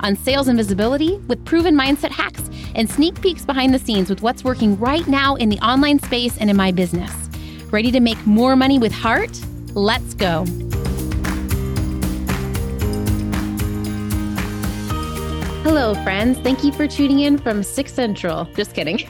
on 0.00 0.16
sales 0.16 0.48
and 0.48 0.56
visibility 0.56 1.16
with 1.28 1.44
proven 1.44 1.76
mindset 1.76 2.10
hacks 2.10 2.48
and 2.74 2.88
sneak 2.88 3.20
peeks 3.20 3.44
behind 3.44 3.74
the 3.74 3.78
scenes 3.78 4.08
with 4.08 4.22
what's 4.22 4.44
working 4.44 4.78
right 4.78 5.06
now 5.06 5.34
in 5.34 5.48
the 5.48 5.58
online 5.58 5.98
space 5.98 6.36
and 6.38 6.50
in 6.50 6.56
my 6.56 6.70
business. 6.70 7.12
Ready 7.70 7.90
to 7.90 8.00
make 8.00 8.24
more 8.26 8.56
money 8.56 8.78
with 8.78 8.92
heart? 8.92 9.40
Let's 9.74 10.14
go. 10.14 10.46
Hello, 15.68 15.94
friends. 16.02 16.38
Thank 16.38 16.64
you 16.64 16.72
for 16.72 16.88
tuning 16.88 17.20
in 17.20 17.36
from 17.36 17.62
Sick 17.62 17.90
Central. 17.90 18.46
Just 18.54 18.74
kidding. 18.74 19.06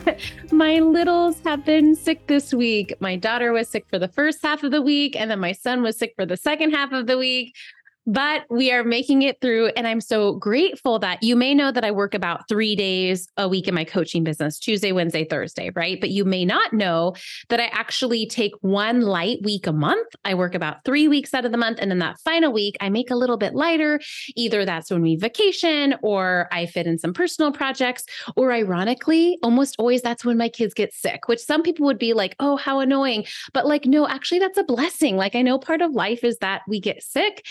my 0.52 0.78
littles 0.78 1.40
have 1.40 1.64
been 1.64 1.96
sick 1.96 2.28
this 2.28 2.54
week. 2.54 2.94
My 3.00 3.16
daughter 3.16 3.52
was 3.52 3.68
sick 3.68 3.86
for 3.88 3.98
the 3.98 4.06
first 4.06 4.40
half 4.40 4.62
of 4.62 4.70
the 4.70 4.80
week, 4.80 5.18
and 5.18 5.30
then 5.30 5.40
my 5.40 5.50
son 5.50 5.82
was 5.82 5.98
sick 5.98 6.14
for 6.14 6.24
the 6.24 6.36
second 6.36 6.70
half 6.70 6.92
of 6.92 7.08
the 7.08 7.18
week 7.18 7.56
but 8.06 8.44
we 8.48 8.70
are 8.70 8.84
making 8.84 9.22
it 9.22 9.40
through. 9.40 9.68
And 9.76 9.86
I'm 9.86 10.00
so 10.00 10.34
grateful 10.34 10.98
that 11.00 11.22
you 11.22 11.34
may 11.34 11.54
know 11.54 11.72
that 11.72 11.84
I 11.84 11.90
work 11.90 12.14
about 12.14 12.48
three 12.48 12.76
days 12.76 13.28
a 13.36 13.48
week 13.48 13.66
in 13.66 13.74
my 13.74 13.84
coaching 13.84 14.22
business 14.22 14.58
Tuesday, 14.58 14.92
Wednesday, 14.92 15.24
Thursday, 15.24 15.70
right? 15.74 16.00
But 16.00 16.10
you 16.10 16.24
may 16.24 16.44
not 16.44 16.72
know 16.72 17.14
that 17.48 17.60
I 17.60 17.66
actually 17.66 18.26
take 18.26 18.52
one 18.60 19.00
light 19.00 19.38
week 19.42 19.66
a 19.66 19.72
month. 19.72 20.06
I 20.24 20.34
work 20.34 20.54
about 20.54 20.84
three 20.84 21.08
weeks 21.08 21.34
out 21.34 21.44
of 21.44 21.52
the 21.52 21.58
month. 21.58 21.78
And 21.80 21.90
then 21.90 21.98
that 21.98 22.20
final 22.20 22.52
week, 22.52 22.76
I 22.80 22.90
make 22.90 23.10
a 23.10 23.16
little 23.16 23.36
bit 23.36 23.54
lighter. 23.54 24.00
Either 24.36 24.64
that's 24.64 24.90
when 24.90 25.02
we 25.02 25.16
vacation 25.16 25.94
or 26.02 26.48
I 26.52 26.66
fit 26.66 26.86
in 26.86 26.98
some 26.98 27.12
personal 27.12 27.50
projects, 27.50 28.04
or 28.36 28.52
ironically, 28.52 29.38
almost 29.42 29.76
always 29.78 30.02
that's 30.02 30.24
when 30.24 30.38
my 30.38 30.48
kids 30.48 30.74
get 30.74 30.94
sick, 30.94 31.26
which 31.26 31.40
some 31.40 31.62
people 31.62 31.86
would 31.86 31.98
be 31.98 32.12
like, 32.12 32.36
oh, 32.38 32.56
how 32.56 32.78
annoying. 32.78 33.24
But 33.52 33.66
like, 33.66 33.84
no, 33.84 34.06
actually, 34.06 34.38
that's 34.38 34.58
a 34.58 34.64
blessing. 34.64 35.16
Like, 35.16 35.34
I 35.34 35.42
know 35.42 35.58
part 35.58 35.82
of 35.82 35.92
life 35.92 36.22
is 36.22 36.38
that 36.38 36.62
we 36.68 36.80
get 36.80 37.02
sick. 37.02 37.44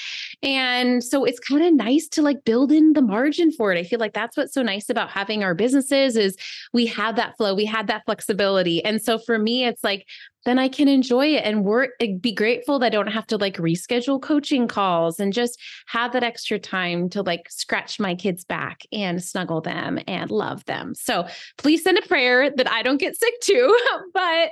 And 0.45 1.03
so 1.03 1.25
it's 1.25 1.39
kind 1.39 1.63
of 1.63 1.73
nice 1.73 2.07
to 2.09 2.21
like 2.21 2.45
build 2.45 2.71
in 2.71 2.93
the 2.93 3.01
margin 3.01 3.51
for 3.51 3.73
it. 3.73 3.79
I 3.79 3.83
feel 3.83 3.99
like 3.99 4.13
that's 4.13 4.37
what's 4.37 4.53
so 4.53 4.61
nice 4.61 4.89
about 4.89 5.09
having 5.09 5.43
our 5.43 5.55
businesses 5.55 6.15
is 6.15 6.37
we 6.71 6.85
have 6.85 7.15
that 7.15 7.35
flow, 7.35 7.55
we 7.55 7.65
have 7.65 7.87
that 7.87 8.03
flexibility. 8.05 8.83
And 8.85 9.01
so 9.01 9.17
for 9.17 9.39
me, 9.39 9.65
it's 9.65 9.83
like 9.83 10.05
then 10.45 10.59
I 10.59 10.67
can 10.67 10.87
enjoy 10.87 11.35
it 11.35 11.43
and 11.43 11.65
work, 11.65 11.91
eh, 11.99 12.13
be 12.21 12.31
grateful 12.31 12.77
that 12.79 12.85
I 12.85 12.89
don't 12.89 13.07
have 13.07 13.25
to 13.27 13.37
like 13.37 13.57
reschedule 13.57 14.21
coaching 14.21 14.67
calls 14.67 15.19
and 15.19 15.33
just 15.33 15.59
have 15.87 16.13
that 16.13 16.23
extra 16.23 16.59
time 16.59 17.09
to 17.09 17.23
like 17.23 17.49
scratch 17.49 17.99
my 17.99 18.13
kids 18.13 18.45
back 18.45 18.81
and 18.91 19.23
snuggle 19.23 19.61
them 19.61 19.99
and 20.07 20.29
love 20.29 20.63
them. 20.65 20.93
So 20.93 21.27
please 21.57 21.83
send 21.83 21.97
a 21.97 22.03
prayer 22.03 22.51
that 22.55 22.71
I 22.71 22.83
don't 22.83 22.99
get 22.99 23.17
sick 23.17 23.33
too. 23.41 23.75
but 24.13 24.51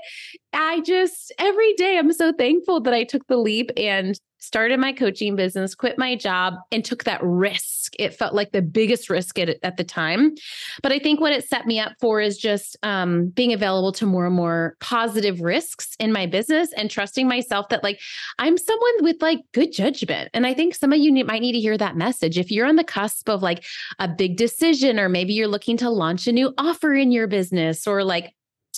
I 0.51 0.81
just, 0.83 1.31
every 1.37 1.73
day, 1.73 1.99
I'm 1.99 2.11
so 2.11 2.33
thankful 2.33 2.81
that 2.81 2.93
I 2.93 3.03
took 3.03 3.27
the 3.27 3.37
leap 3.37 3.69
and 3.77 4.19
started 4.43 4.77
my 4.77 4.91
coaching 4.91 5.35
business, 5.35 5.73
quit 5.73 5.97
my 5.97 6.15
job, 6.15 6.55
and 6.71 6.83
took 6.83 7.05
that 7.05 7.21
risk. 7.23 7.93
It 7.97 8.13
felt 8.13 8.33
like 8.33 8.51
the 8.51 8.61
biggest 8.61 9.09
risk 9.09 9.39
at, 9.39 9.57
at 9.63 9.77
the 9.77 9.83
time. 9.83 10.35
But 10.81 10.91
I 10.91 10.99
think 10.99 11.21
what 11.21 11.31
it 11.31 11.47
set 11.47 11.65
me 11.65 11.79
up 11.79 11.93
for 12.01 12.19
is 12.19 12.37
just 12.37 12.75
um, 12.83 13.27
being 13.27 13.53
available 13.53 13.93
to 13.93 14.05
more 14.05 14.25
and 14.25 14.35
more 14.35 14.75
positive 14.81 15.39
risks 15.39 15.95
in 15.99 16.11
my 16.11 16.25
business 16.25 16.73
and 16.75 16.91
trusting 16.91 17.27
myself 17.27 17.69
that, 17.69 17.83
like, 17.83 17.99
I'm 18.37 18.57
someone 18.57 18.93
with 18.99 19.21
like 19.21 19.39
good 19.53 19.71
judgment. 19.71 20.29
And 20.33 20.45
I 20.45 20.53
think 20.53 20.75
some 20.75 20.91
of 20.91 20.99
you 20.99 21.11
need, 21.11 21.27
might 21.27 21.41
need 21.41 21.53
to 21.53 21.59
hear 21.59 21.77
that 21.77 21.95
message. 21.95 22.37
If 22.37 22.51
you're 22.51 22.67
on 22.67 22.75
the 22.75 22.83
cusp 22.83 23.29
of 23.29 23.41
like 23.41 23.63
a 23.99 24.07
big 24.07 24.35
decision, 24.35 24.99
or 24.99 25.07
maybe 25.07 25.33
you're 25.33 25.47
looking 25.47 25.77
to 25.77 25.89
launch 25.89 26.27
a 26.27 26.31
new 26.31 26.53
offer 26.57 26.93
in 26.93 27.11
your 27.11 27.27
business, 27.27 27.87
or 27.87 28.03
like 28.03 28.33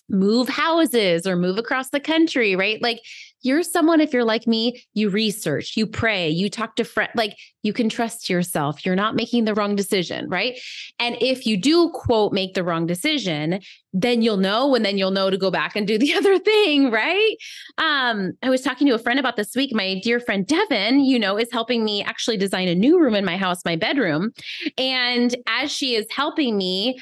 move 0.07 0.47
houses 0.47 1.25
or 1.25 1.35
move 1.35 1.57
across 1.57 1.89
the 1.89 1.99
country, 1.99 2.55
right? 2.55 2.79
Like 2.81 2.99
you're 3.45 3.63
someone, 3.63 4.01
if 4.01 4.13
you're 4.13 4.23
like 4.23 4.47
me, 4.47 4.83
you 4.93 5.09
research, 5.09 5.77
you 5.77 5.85
pray, 5.85 6.29
you 6.29 6.49
talk 6.49 6.75
to 6.75 6.83
friends, 6.83 7.11
like 7.15 7.37
you 7.61 7.73
can 7.73 7.89
trust 7.89 8.29
yourself. 8.29 8.85
You're 8.85 8.95
not 8.95 9.15
making 9.15 9.45
the 9.45 9.53
wrong 9.53 9.75
decision, 9.75 10.27
right? 10.29 10.59
And 10.99 11.17
if 11.21 11.45
you 11.45 11.57
do, 11.57 11.89
quote, 11.89 12.33
make 12.33 12.53
the 12.53 12.63
wrong 12.63 12.85
decision, 12.85 13.59
then 13.93 14.21
you'll 14.21 14.37
know, 14.37 14.75
and 14.75 14.83
then 14.83 14.97
you'll 14.97 15.11
know 15.11 15.29
to 15.29 15.37
go 15.37 15.49
back 15.49 15.75
and 15.75 15.87
do 15.87 15.97
the 15.97 16.13
other 16.17 16.37
thing, 16.37 16.91
right? 16.91 17.35
Um, 17.77 18.33
I 18.43 18.49
was 18.49 18.61
talking 18.61 18.87
to 18.87 18.93
a 18.93 18.99
friend 18.99 19.19
about 19.19 19.35
this 19.35 19.55
week. 19.55 19.73
My 19.73 19.99
dear 20.03 20.19
friend 20.19 20.45
Devin, 20.45 20.99
you 20.99 21.17
know, 21.17 21.37
is 21.37 21.47
helping 21.51 21.85
me 21.85 22.03
actually 22.03 22.37
design 22.37 22.67
a 22.67 22.75
new 22.75 22.99
room 22.99 23.15
in 23.15 23.25
my 23.25 23.37
house, 23.37 23.63
my 23.63 23.75
bedroom. 23.75 24.31
And 24.77 25.35
as 25.47 25.71
she 25.71 25.95
is 25.95 26.05
helping 26.09 26.57
me, 26.57 26.99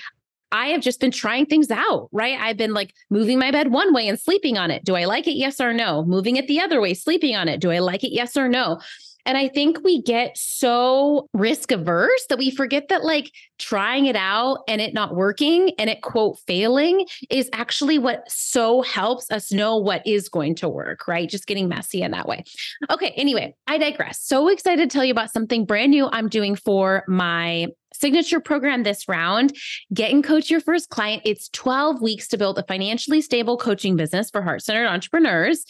I 0.53 0.67
have 0.67 0.81
just 0.81 0.99
been 0.99 1.11
trying 1.11 1.47
things 1.47 1.71
out, 1.71 2.09
right? 2.11 2.39
I've 2.39 2.57
been 2.57 2.75
like 2.75 2.93
moving 3.09 3.39
my 3.39 3.49
bed 3.49 3.71
one 3.71 3.91
way 3.91 4.07
and 4.07 4.19
sleeping 4.19 4.55
on 4.55 4.69
it. 4.69 4.85
Do 4.85 4.95
I 4.95 5.05
like 5.05 5.27
it? 5.27 5.33
Yes 5.33 5.59
or 5.59 5.73
no? 5.73 6.05
Moving 6.05 6.35
it 6.35 6.47
the 6.47 6.61
other 6.61 6.79
way, 6.79 6.93
sleeping 6.93 7.35
on 7.35 7.49
it. 7.49 7.59
Do 7.59 7.71
I 7.71 7.79
like 7.79 8.03
it? 8.03 8.13
Yes 8.13 8.37
or 8.37 8.47
no? 8.47 8.79
And 9.25 9.37
I 9.37 9.47
think 9.47 9.83
we 9.83 10.01
get 10.01 10.37
so 10.37 11.29
risk 11.33 11.71
averse 11.71 12.25
that 12.29 12.37
we 12.37 12.51
forget 12.51 12.89
that 12.89 13.03
like 13.03 13.31
trying 13.59 14.05
it 14.05 14.15
out 14.15 14.59
and 14.67 14.81
it 14.81 14.93
not 14.93 15.15
working 15.15 15.71
and 15.77 15.89
it 15.89 16.01
quote 16.01 16.39
failing 16.45 17.07
is 17.29 17.49
actually 17.53 17.97
what 17.97 18.29
so 18.29 18.81
helps 18.81 19.31
us 19.31 19.51
know 19.51 19.77
what 19.77 20.05
is 20.05 20.29
going 20.29 20.55
to 20.55 20.69
work, 20.69 21.07
right? 21.07 21.29
Just 21.29 21.47
getting 21.47 21.69
messy 21.69 22.01
in 22.01 22.11
that 22.11 22.27
way. 22.27 22.43
Okay, 22.89 23.11
anyway, 23.11 23.55
I 23.67 23.77
digress. 23.77 24.21
So 24.21 24.47
excited 24.49 24.89
to 24.89 24.93
tell 24.93 25.05
you 25.05 25.11
about 25.11 25.31
something 25.31 25.65
brand 25.65 25.91
new 25.91 26.07
I'm 26.11 26.27
doing 26.29 26.55
for 26.55 27.03
my 27.07 27.67
signature 27.93 28.39
program 28.39 28.83
this 28.83 29.07
round. 29.07 29.55
Get 29.93 30.11
and 30.11 30.23
coach 30.23 30.49
your 30.49 30.59
first 30.59 30.89
client. 30.89 31.21
It's 31.25 31.49
12 31.49 32.01
weeks 32.01 32.27
to 32.29 32.37
build 32.37 32.57
a 32.57 32.63
financially 32.63 33.21
stable 33.21 33.57
coaching 33.57 33.95
business 33.95 34.29
for 34.29 34.41
heart 34.41 34.61
centered 34.61 34.87
entrepreneurs. 34.87 35.63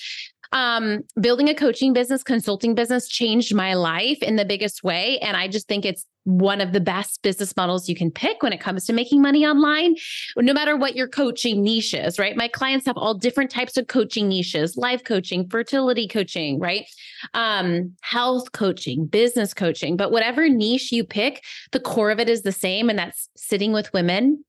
Um, 0.53 1.01
building 1.19 1.49
a 1.49 1.55
coaching 1.55 1.93
business, 1.93 2.23
consulting 2.23 2.75
business 2.75 3.07
changed 3.07 3.55
my 3.55 3.73
life 3.73 4.19
in 4.21 4.35
the 4.35 4.45
biggest 4.45 4.83
way. 4.83 5.17
And 5.19 5.35
I 5.35 5.47
just 5.47 5.67
think 5.67 5.83
it's 5.83 6.05
one 6.25 6.61
of 6.61 6.71
the 6.71 6.79
best 6.79 7.21
business 7.21 7.55
models 7.57 7.89
you 7.89 7.95
can 7.95 8.09
pick 8.11 8.43
when 8.43 8.53
it 8.53 8.61
comes 8.61 8.85
to 8.85 8.93
making 8.93 9.21
money 9.21 9.45
online, 9.45 9.95
no 10.37 10.53
matter 10.53 10.77
what 10.77 10.95
your 10.95 11.07
coaching 11.07 11.63
niche 11.63 11.93
is, 11.93 12.17
right? 12.17 12.37
My 12.37 12.47
clients 12.47 12.85
have 12.85 12.97
all 12.97 13.13
different 13.13 13.51
types 13.51 13.77
of 13.77 13.87
coaching 13.87 14.29
niches 14.29 14.77
life 14.77 15.03
coaching, 15.03 15.49
fertility 15.49 16.07
coaching, 16.07 16.59
right? 16.59 16.85
Um, 17.33 17.95
health 18.01 18.51
coaching, 18.51 19.05
business 19.05 19.53
coaching. 19.53 19.97
But 19.97 20.11
whatever 20.11 20.47
niche 20.47 20.91
you 20.91 21.03
pick, 21.03 21.43
the 21.71 21.79
core 21.79 22.11
of 22.11 22.19
it 22.19 22.29
is 22.29 22.43
the 22.43 22.51
same. 22.51 22.89
And 22.89 22.97
that's 22.97 23.27
sitting 23.35 23.73
with 23.73 23.91
women 23.91 24.45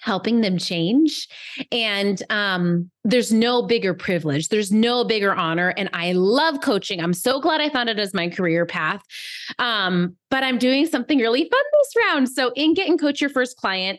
helping 0.00 0.40
them 0.40 0.58
change 0.58 1.28
and 1.70 2.22
um, 2.30 2.90
there's 3.04 3.32
no 3.32 3.62
bigger 3.62 3.94
privilege 3.94 4.48
there's 4.48 4.72
no 4.72 5.04
bigger 5.04 5.34
honor 5.34 5.72
and 5.76 5.88
i 5.92 6.12
love 6.12 6.60
coaching 6.62 7.00
i'm 7.00 7.14
so 7.14 7.40
glad 7.40 7.60
i 7.60 7.68
found 7.68 7.88
it 7.88 7.98
as 7.98 8.14
my 8.14 8.28
career 8.28 8.66
path 8.66 9.02
um, 9.58 10.16
but 10.30 10.42
i'm 10.42 10.58
doing 10.58 10.86
something 10.86 11.18
really 11.18 11.48
fun 11.48 11.62
this 11.72 12.04
round 12.04 12.28
so 12.28 12.52
in 12.56 12.74
get 12.74 12.88
and 12.88 13.00
coach 13.00 13.20
your 13.20 13.30
first 13.30 13.56
client 13.56 13.98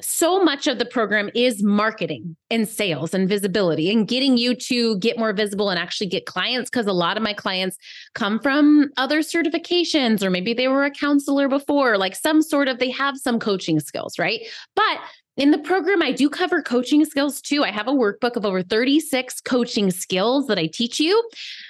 so 0.00 0.42
much 0.44 0.68
of 0.68 0.78
the 0.78 0.84
program 0.84 1.28
is 1.34 1.62
marketing 1.62 2.36
and 2.50 2.68
sales 2.68 3.14
and 3.14 3.28
visibility 3.28 3.90
and 3.90 4.06
getting 4.06 4.36
you 4.36 4.54
to 4.54 4.96
get 4.98 5.18
more 5.18 5.32
visible 5.32 5.70
and 5.70 5.78
actually 5.78 6.06
get 6.06 6.24
clients 6.24 6.70
because 6.70 6.86
a 6.86 6.92
lot 6.92 7.16
of 7.16 7.22
my 7.22 7.32
clients 7.32 7.76
come 8.14 8.38
from 8.38 8.90
other 8.96 9.20
certifications 9.20 10.22
or 10.22 10.30
maybe 10.30 10.54
they 10.54 10.68
were 10.68 10.84
a 10.84 10.90
counselor 10.90 11.48
before 11.48 11.98
like 11.98 12.14
some 12.14 12.42
sort 12.42 12.68
of 12.68 12.78
they 12.78 12.90
have 12.90 13.16
some 13.18 13.40
coaching 13.40 13.80
skills 13.80 14.18
right? 14.18 14.42
But 14.76 14.98
in 15.38 15.52
the 15.52 15.58
program, 15.58 16.02
I 16.02 16.10
do 16.10 16.28
cover 16.28 16.60
coaching 16.62 17.04
skills 17.04 17.40
too. 17.40 17.62
I 17.62 17.70
have 17.70 17.86
a 17.86 17.92
workbook 17.92 18.34
of 18.34 18.44
over 18.44 18.62
36 18.62 19.40
coaching 19.42 19.92
skills 19.92 20.48
that 20.48 20.58
I 20.58 20.66
teach 20.66 20.98
you 20.98 21.26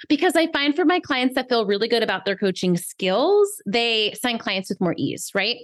because 0.09 0.35
I 0.35 0.51
find 0.51 0.75
for 0.75 0.85
my 0.85 0.99
clients 0.99 1.35
that 1.35 1.47
feel 1.49 1.67
really 1.67 1.87
good 1.87 2.01
about 2.01 2.25
their 2.25 2.35
coaching 2.35 2.75
skills, 2.77 3.61
they 3.67 4.13
sign 4.19 4.39
clients 4.39 4.69
with 4.69 4.81
more 4.81 4.95
ease, 4.97 5.31
right? 5.35 5.57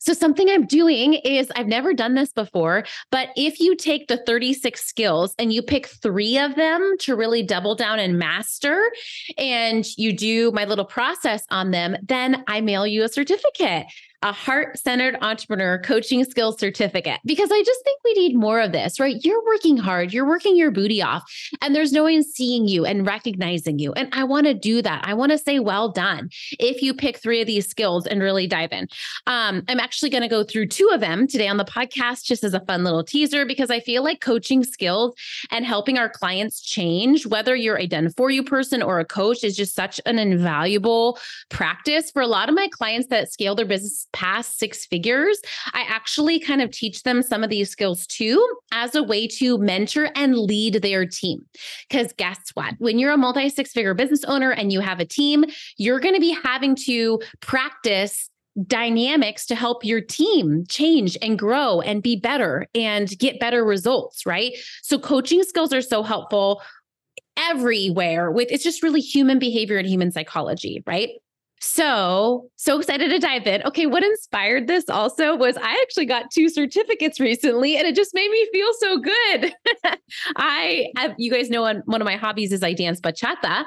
So, 0.00 0.12
something 0.12 0.48
I'm 0.50 0.66
doing 0.66 1.14
is 1.14 1.50
I've 1.54 1.66
never 1.66 1.94
done 1.94 2.14
this 2.14 2.32
before, 2.32 2.84
but 3.10 3.28
if 3.36 3.60
you 3.60 3.76
take 3.76 4.08
the 4.08 4.16
36 4.16 4.84
skills 4.84 5.34
and 5.38 5.52
you 5.52 5.62
pick 5.62 5.86
three 5.86 6.38
of 6.38 6.56
them 6.56 6.96
to 7.00 7.14
really 7.14 7.42
double 7.42 7.74
down 7.74 7.98
and 7.98 8.18
master, 8.18 8.90
and 9.38 9.86
you 9.96 10.12
do 10.12 10.50
my 10.52 10.64
little 10.64 10.84
process 10.84 11.44
on 11.50 11.70
them, 11.70 11.96
then 12.02 12.42
I 12.48 12.60
mail 12.60 12.86
you 12.86 13.04
a 13.04 13.08
certificate. 13.08 13.86
a 14.22 14.32
heart 14.32 14.78
centered 14.78 15.16
entrepreneur 15.22 15.78
coaching 15.78 16.24
skills 16.24 16.58
certificate 16.58 17.20
because 17.24 17.50
I 17.50 17.62
just 17.62 17.82
think 17.84 18.00
we 18.04 18.12
need 18.12 18.36
more 18.36 18.60
of 18.60 18.70
this, 18.72 19.00
right? 19.00 19.16
You're 19.24 19.42
working 19.46 19.78
hard, 19.78 20.12
you're 20.12 20.26
working 20.26 20.56
your 20.56 20.70
booty 20.70 21.02
off, 21.02 21.24
and 21.62 21.74
there's 21.74 21.92
no 21.92 22.02
one 22.02 22.22
seeing 22.22 22.68
you 22.68 22.84
and 22.84 23.06
recognizing 23.06 23.78
you. 23.78 23.92
And 23.94 24.08
I 24.12 24.24
want 24.24 24.46
to 24.46 24.54
do 24.54 24.82
that. 24.82 25.04
I 25.06 25.14
want 25.14 25.32
to 25.32 25.38
say, 25.38 25.58
well 25.58 25.88
done 25.90 26.28
if 26.58 26.82
you 26.82 26.92
pick 26.92 27.18
three 27.18 27.40
of 27.40 27.46
these 27.46 27.66
skills 27.66 28.06
and 28.06 28.20
really 28.20 28.46
dive 28.46 28.72
in. 28.72 28.88
Um, 29.26 29.62
I'm 29.68 29.80
actually 29.80 29.89
going 29.98 30.22
to 30.22 30.28
go 30.28 30.44
through 30.44 30.66
two 30.66 30.88
of 30.92 31.00
them 31.00 31.26
today 31.26 31.48
on 31.48 31.56
the 31.56 31.64
podcast 31.64 32.24
just 32.24 32.44
as 32.44 32.54
a 32.54 32.60
fun 32.60 32.84
little 32.84 33.02
teaser 33.02 33.44
because 33.44 33.70
I 33.70 33.80
feel 33.80 34.02
like 34.02 34.20
coaching 34.20 34.62
skills 34.64 35.14
and 35.50 35.64
helping 35.64 35.98
our 35.98 36.08
clients 36.08 36.60
change, 36.60 37.26
whether 37.26 37.56
you're 37.56 37.78
a 37.78 37.86
done 37.86 38.10
for 38.10 38.30
you 38.30 38.42
person 38.42 38.82
or 38.82 39.00
a 39.00 39.04
coach, 39.04 39.44
is 39.44 39.56
just 39.56 39.74
such 39.74 40.00
an 40.06 40.18
invaluable 40.18 41.18
practice 41.48 42.10
for 42.10 42.22
a 42.22 42.26
lot 42.26 42.48
of 42.48 42.54
my 42.54 42.68
clients 42.68 43.08
that 43.08 43.32
scale 43.32 43.54
their 43.54 43.66
business 43.66 44.06
past 44.12 44.58
six 44.58 44.86
figures. 44.86 45.40
I 45.72 45.84
actually 45.88 46.38
kind 46.38 46.62
of 46.62 46.70
teach 46.70 47.02
them 47.02 47.22
some 47.22 47.42
of 47.42 47.50
these 47.50 47.70
skills 47.70 48.06
too 48.06 48.46
as 48.72 48.94
a 48.94 49.02
way 49.02 49.26
to 49.28 49.58
mentor 49.58 50.10
and 50.14 50.36
lead 50.36 50.74
their 50.82 51.06
team. 51.06 51.44
Because 51.88 52.12
guess 52.12 52.38
what? 52.54 52.74
When 52.78 52.98
you're 52.98 53.12
a 53.12 53.16
multi 53.16 53.48
six 53.48 53.72
figure 53.72 53.94
business 53.94 54.24
owner 54.24 54.52
and 54.52 54.72
you 54.72 54.80
have 54.80 55.00
a 55.00 55.04
team, 55.04 55.44
you're 55.76 56.00
going 56.00 56.14
to 56.14 56.20
be 56.20 56.36
having 56.42 56.74
to 56.86 57.20
practice 57.40 58.30
dynamics 58.66 59.46
to 59.46 59.54
help 59.54 59.84
your 59.84 60.00
team 60.00 60.64
change 60.68 61.16
and 61.22 61.38
grow 61.38 61.80
and 61.80 62.02
be 62.02 62.16
better 62.16 62.66
and 62.74 63.16
get 63.18 63.40
better 63.40 63.64
results, 63.64 64.26
right? 64.26 64.52
So 64.82 64.98
coaching 64.98 65.42
skills 65.44 65.72
are 65.72 65.82
so 65.82 66.02
helpful 66.02 66.62
everywhere 67.36 68.30
with 68.30 68.48
it's 68.50 68.64
just 68.64 68.82
really 68.82 69.00
human 69.00 69.38
behavior 69.38 69.78
and 69.78 69.88
human 69.88 70.10
psychology, 70.10 70.82
right? 70.86 71.10
So, 71.60 72.48
so 72.56 72.78
excited 72.78 73.10
to 73.10 73.18
dive 73.18 73.46
in. 73.46 73.62
Okay, 73.64 73.84
what 73.84 74.02
inspired 74.02 74.66
this 74.66 74.88
also 74.88 75.36
was 75.36 75.58
I 75.58 75.78
actually 75.82 76.06
got 76.06 76.30
two 76.30 76.48
certificates 76.48 77.20
recently 77.20 77.76
and 77.76 77.86
it 77.86 77.94
just 77.94 78.14
made 78.14 78.30
me 78.30 78.48
feel 78.50 78.70
so 78.78 78.98
good. 78.98 79.54
I 80.36 80.86
have, 80.96 81.14
you 81.18 81.30
guys 81.30 81.50
know, 81.50 81.62
one, 81.62 81.82
one 81.84 82.00
of 82.00 82.06
my 82.06 82.16
hobbies 82.16 82.52
is 82.52 82.62
I 82.62 82.72
dance 82.72 82.98
bachata. 82.98 83.66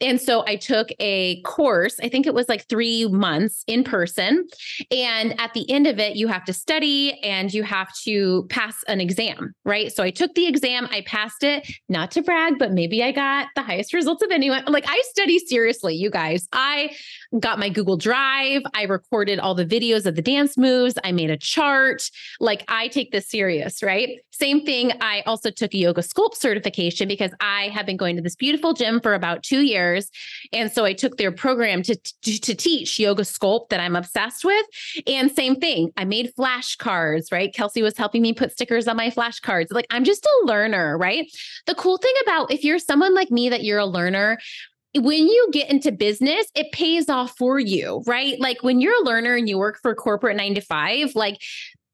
And 0.00 0.20
so 0.20 0.44
I 0.46 0.56
took 0.56 0.88
a 1.00 1.40
course, 1.42 1.96
I 2.02 2.08
think 2.08 2.26
it 2.26 2.34
was 2.34 2.48
like 2.48 2.66
three 2.68 3.06
months 3.06 3.62
in 3.66 3.84
person. 3.84 4.46
And 4.90 5.38
at 5.40 5.54
the 5.54 5.70
end 5.70 5.86
of 5.86 5.98
it, 5.98 6.16
you 6.16 6.28
have 6.28 6.44
to 6.46 6.52
study 6.52 7.18
and 7.22 7.52
you 7.52 7.62
have 7.62 7.92
to 8.04 8.46
pass 8.50 8.82
an 8.88 9.00
exam, 9.00 9.54
right? 9.64 9.92
So 9.92 10.02
I 10.02 10.10
took 10.10 10.34
the 10.34 10.46
exam, 10.46 10.88
I 10.90 11.02
passed 11.02 11.42
it, 11.42 11.66
not 11.88 12.10
to 12.12 12.22
brag, 12.22 12.58
but 12.58 12.72
maybe 12.72 13.02
I 13.02 13.12
got 13.12 13.48
the 13.54 13.62
highest 13.62 13.94
results 13.94 14.22
of 14.22 14.30
anyone. 14.30 14.64
Like 14.66 14.84
I 14.88 15.00
study 15.10 15.38
seriously, 15.38 15.94
you 15.94 16.10
guys. 16.10 16.48
I 16.52 16.94
got 17.40 17.58
my 17.58 17.68
Google 17.68 17.96
Drive. 17.96 18.62
I 18.74 18.84
recorded 18.84 19.38
all 19.38 19.54
the 19.54 19.66
videos 19.66 20.06
of 20.06 20.14
the 20.14 20.22
dance 20.22 20.56
moves. 20.56 20.94
I 21.02 21.12
made 21.12 21.30
a 21.30 21.36
chart. 21.36 22.10
Like 22.40 22.64
I 22.68 22.88
take 22.88 23.10
this 23.12 23.28
serious, 23.28 23.82
right? 23.82 24.20
Same 24.30 24.64
thing. 24.64 24.92
I 25.00 25.22
also 25.26 25.50
took 25.50 25.74
a 25.74 25.76
yoga 25.76 26.02
sculpt 26.02 26.36
certification 26.36 27.08
because 27.08 27.32
I 27.40 27.68
have 27.68 27.86
been 27.86 27.96
going 27.96 28.16
to 28.16 28.22
this 28.22 28.36
beautiful 28.36 28.72
gym 28.72 29.00
for 29.00 29.14
about 29.14 29.42
two 29.42 29.60
years. 29.60 30.10
And 30.52 30.70
so 30.72 30.84
I 30.84 30.92
took 30.92 31.16
their 31.16 31.32
program 31.32 31.82
to, 31.84 31.96
to, 31.96 32.40
to 32.40 32.54
teach 32.54 32.98
yoga 32.98 33.22
sculpt 33.22 33.68
that 33.70 33.80
I'm 33.80 33.96
obsessed 33.96 34.44
with. 34.44 34.66
And 35.06 35.30
same 35.30 35.56
thing. 35.56 35.90
I 35.96 36.04
made 36.04 36.32
flashcards, 36.36 37.32
right? 37.32 37.52
Kelsey 37.54 37.82
was 37.82 37.96
helping 37.96 38.22
me 38.22 38.32
put 38.32 38.52
stickers 38.52 38.88
on 38.88 38.96
my 38.96 39.10
flashcards. 39.10 39.68
Like 39.70 39.86
I'm 39.90 40.04
just 40.04 40.24
a 40.24 40.46
learner, 40.46 40.98
right? 40.98 41.30
The 41.66 41.74
cool 41.74 41.98
thing 41.98 42.14
about 42.22 42.50
if 42.50 42.64
you're 42.64 42.78
someone 42.78 43.14
like 43.14 43.30
me 43.30 43.48
that 43.48 43.64
you're 43.64 43.78
a 43.78 43.86
learner, 43.86 44.38
when 44.96 45.26
you 45.26 45.48
get 45.52 45.70
into 45.70 45.90
business, 45.92 46.46
it 46.54 46.72
pays 46.72 47.08
off 47.08 47.36
for 47.36 47.58
you, 47.58 48.02
right? 48.06 48.38
Like 48.40 48.62
when 48.62 48.80
you're 48.80 49.00
a 49.00 49.04
learner 49.04 49.34
and 49.34 49.48
you 49.48 49.58
work 49.58 49.78
for 49.82 49.94
corporate 49.94 50.36
nine 50.36 50.54
to 50.54 50.60
five, 50.60 51.14
like 51.14 51.40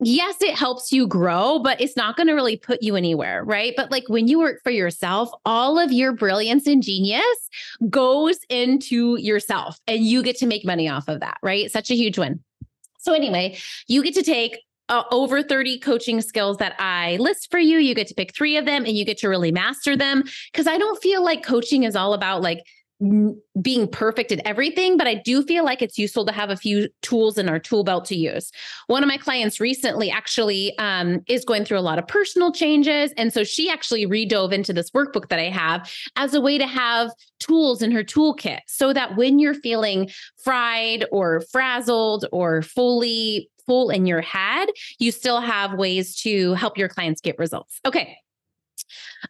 yes, 0.03 0.41
it 0.41 0.55
helps 0.55 0.93
you 0.93 1.07
grow, 1.07 1.59
but 1.59 1.81
it's 1.81 1.97
not 1.97 2.17
going 2.17 2.27
to 2.27 2.33
really 2.33 2.57
put 2.57 2.83
you 2.83 2.97
anywhere, 2.97 3.45
right? 3.45 3.75
But 3.77 3.91
like 3.91 4.09
when 4.09 4.29
you 4.29 4.39
work 4.39 4.63
for 4.63 4.71
yourself, 4.71 5.31
all 5.45 5.79
of 5.79 5.93
your 5.93 6.13
brilliance 6.13 6.67
and 6.67 6.83
genius 6.83 7.23
goes 7.89 8.39
into 8.49 9.17
yourself 9.21 9.79
and 9.87 10.05
you 10.05 10.23
get 10.23 10.37
to 10.39 10.47
make 10.47 10.65
money 10.65 10.89
off 10.89 11.09
of 11.09 11.21
that, 11.21 11.39
right? 11.43 11.71
Such 11.71 11.91
a 11.91 11.95
huge 11.95 12.19
win. 12.19 12.41
So, 12.99 13.13
anyway, 13.13 13.59
you 13.89 14.03
get 14.03 14.15
to 14.15 14.23
take 14.23 14.59
uh, 14.91 15.05
over 15.11 15.43
30 15.43 15.79
coaching 15.79 16.21
skills 16.21 16.59
that 16.59 16.75
I 16.79 17.17
list 17.19 17.51
for 17.51 17.59
you. 17.59 17.79
You 17.79 17.95
get 17.95 18.09
to 18.09 18.15
pick 18.15 18.35
three 18.35 18.57
of 18.57 18.67
them 18.67 18.85
and 18.85 18.97
you 18.97 19.05
get 19.05 19.19
to 19.19 19.29
really 19.29 19.53
master 19.53 19.97
them. 19.97 20.25
Cause 20.53 20.67
I 20.67 20.77
don't 20.79 21.01
feel 21.01 21.23
like 21.23 21.45
coaching 21.45 21.85
is 21.85 21.97
all 21.97 22.13
about 22.13 22.43
like, 22.43 22.65
being 23.63 23.89
perfect 23.89 24.31
at 24.31 24.41
everything, 24.45 24.99
but 24.99 25.07
I 25.07 25.15
do 25.15 25.43
feel 25.43 25.65
like 25.65 25.81
it's 25.81 25.99
useful 25.99 26.27
to 26.27 26.33
have 26.33 26.51
a 26.51 26.57
few 26.57 26.89
tools 27.01 27.39
in 27.39 27.49
our 27.49 27.59
tool 27.59 27.83
belt 27.83 28.05
to 28.07 28.15
use. 28.15 28.53
One 28.89 29.03
of 29.03 29.09
my 29.09 29.17
clients 29.17 29.59
recently 29.59 30.11
actually 30.11 30.77
um, 30.79 31.21
is 31.27 31.45
going 31.45 31.65
through 31.65 31.79
a 31.79 31.81
lot 31.81 31.99
of 31.99 32.07
personal 32.07 32.53
changes. 32.53 33.13
And 33.17 33.33
so 33.33 33.43
she 33.43 33.71
actually 33.71 34.07
redove 34.07 34.53
into 34.53 34.75
this 34.75 34.91
workbook 34.91 35.29
that 35.31 35.39
I 35.39 35.49
have 35.49 35.91
as 36.17 36.35
a 36.35 36.43
way 36.43 36.59
to 36.59 36.67
have 36.67 37.11
tools 37.39 37.81
in 37.81 37.91
her 37.91 38.05
toolkit 38.05 38.61
so 38.67 38.93
that 38.93 39.17
when 39.17 39.39
you're 39.39 39.55
feeling 39.55 40.11
fried 40.45 41.07
or 41.11 41.41
frazzled 41.53 42.27
or 42.33 42.61
fully 42.61 43.51
full 43.67 43.89
in 43.89 44.05
your 44.05 44.21
head, 44.21 44.69
you 44.99 45.11
still 45.11 45.41
have 45.41 45.73
ways 45.73 46.17
to 46.17 46.53
help 46.55 46.77
your 46.77 46.89
clients 46.89 47.23
get 47.23 47.39
results. 47.39 47.81
Okay. 47.87 48.19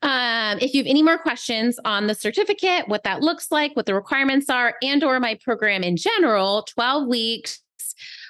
Um, 0.02 0.58
if 0.60 0.74
you 0.74 0.82
have 0.82 0.90
any 0.90 1.02
more 1.02 1.18
questions 1.18 1.78
on 1.84 2.06
the 2.06 2.14
certificate, 2.14 2.88
what 2.88 3.04
that 3.04 3.20
looks 3.20 3.50
like, 3.50 3.74
what 3.76 3.86
the 3.86 3.94
requirements 3.94 4.48
are, 4.50 4.74
and 4.82 5.02
or 5.04 5.18
my 5.20 5.38
program 5.42 5.82
in 5.82 5.96
general, 5.96 6.62
12 6.74 7.06
weeks 7.06 7.62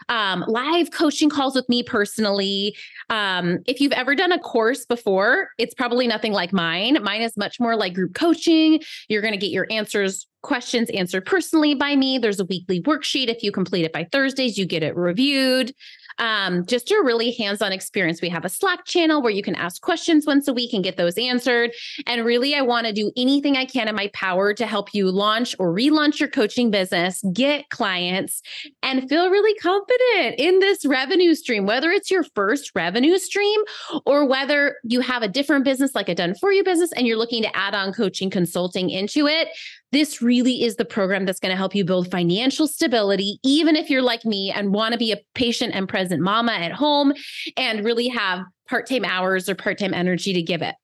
um, 0.09 0.44
live 0.49 0.91
coaching 0.91 1.31
calls 1.31 1.55
with 1.55 1.69
me 1.69 1.82
personally. 1.82 2.77
Um, 3.09 3.61
if 3.67 3.81
you've 3.81 3.93
ever 3.93 4.15
done 4.15 4.32
a 4.32 4.38
course 4.38 4.85
before, 4.85 5.50
it's 5.59 5.75
probably 5.75 6.06
nothing 6.06 6.32
like 6.32 6.53
mine. 6.53 6.99
Mine 7.03 7.23
is 7.23 7.37
much 7.37 7.61
more 7.61 7.76
like 7.76 7.94
group 7.94 8.15
coaching. 8.15 8.81
You're 9.09 9.23
going 9.23 9.35
to 9.35 9.38
get 9.38 9.50
your 9.50 9.67
answers 9.71 10.26
questions 10.43 10.88
answered 10.91 11.26
personally 11.26 11.75
by 11.75 11.97
me. 11.97 12.19
There's 12.19 12.41
a 12.41 12.44
weekly 12.47 12.81
worksheet. 12.83 13.29
If 13.29 13.43
you 13.43 13.53
complete 13.53 13.85
it 13.85 13.93
by 13.93 14.09
Thursdays, 14.11 14.56
you 14.56 14.67
get 14.67 14.83
it 14.83 14.97
reviewed 14.97 15.75
um, 16.19 16.67
just 16.67 16.91
a 16.91 17.01
really 17.03 17.33
hands 17.33 17.62
on 17.62 17.73
experience. 17.73 18.21
We 18.21 18.29
have 18.29 18.45
a 18.45 18.49
Slack 18.49 18.85
channel 18.85 19.23
where 19.23 19.33
you 19.33 19.43
can 19.43 19.55
ask 19.55 19.81
questions 19.83 20.27
once 20.27 20.49
a 20.49 20.53
week 20.53 20.73
and 20.73 20.85
get 20.85 20.97
those 20.97 21.17
answered. 21.17 21.73
And 22.07 22.25
really, 22.25 22.55
I 22.55 22.62
want 22.62 22.87
to 22.87 22.93
do 22.93 23.11
anything 23.17 23.57
I 23.57 23.65
can 23.65 23.89
in 23.89 23.95
my 23.95 24.11
power 24.12 24.53
to 24.55 24.67
help 24.67 24.95
you 24.95 25.11
launch 25.11 25.55
or 25.59 25.73
relaunch 25.75 26.21
your 26.21 26.29
coaching 26.29 26.71
business, 26.71 27.23
get 27.33 27.69
clients, 27.71 28.43
and 28.83 29.09
feel 29.09 29.31
really 29.31 29.55
confident 29.59 30.39
in 30.39 30.59
this 30.59 30.85
revenue 30.85 31.35
stream, 31.35 31.67
whether 31.67 31.91
it's 31.91 32.11
your 32.11 32.25
first 32.35 32.73
revenue 32.75 33.19
stream 33.19 33.61
or 34.07 34.27
whether 34.27 34.77
you 34.85 35.01
have 35.01 35.23
a 35.23 35.29
different 35.29 35.65
business 35.65 35.95
like 35.95 36.09
a 36.09 36.15
done 36.15 36.35
for 36.35 36.53
you 36.53 36.65
business 36.65 36.93
and 36.93 37.07
you're 37.07 37.17
looking 37.17 37.43
to 37.43 37.57
add 37.57 37.75
on 37.75 37.93
coaching 37.93 38.31
consulting 38.31 38.91
into 38.91 39.27
it 39.27 39.49
this 39.93 40.23
really 40.23 40.63
is 40.63 40.77
the 40.77 40.85
program 40.85 41.25
that's 41.25 41.41
going 41.41 41.50
to 41.50 41.57
help 41.57 41.75
you 41.75 41.85
build 41.85 42.11
financial 42.11 42.67
stability, 42.67 43.38
even 43.43 43.76
if 43.76 43.91
you're 43.91 44.03
like 44.03 44.25
me 44.25 44.50
and 44.50 44.73
want 44.73 44.93
to 44.93 44.99
be 44.99 45.12
a 45.12 45.21
patient 45.35 45.75
and 45.75 45.88
present 45.88 46.23
mama 46.23 46.53
at 46.53 46.73
home 46.73 47.12
and 47.57 47.85
really 47.85 48.09
have 48.09 48.41
part 48.69 48.88
time 48.88 49.05
hours 49.05 49.49
or 49.49 49.55
part 49.55 49.79
time 49.79 49.95
energy 49.95 50.33
to 50.33 50.43
give 50.43 50.62
it. 50.62 50.75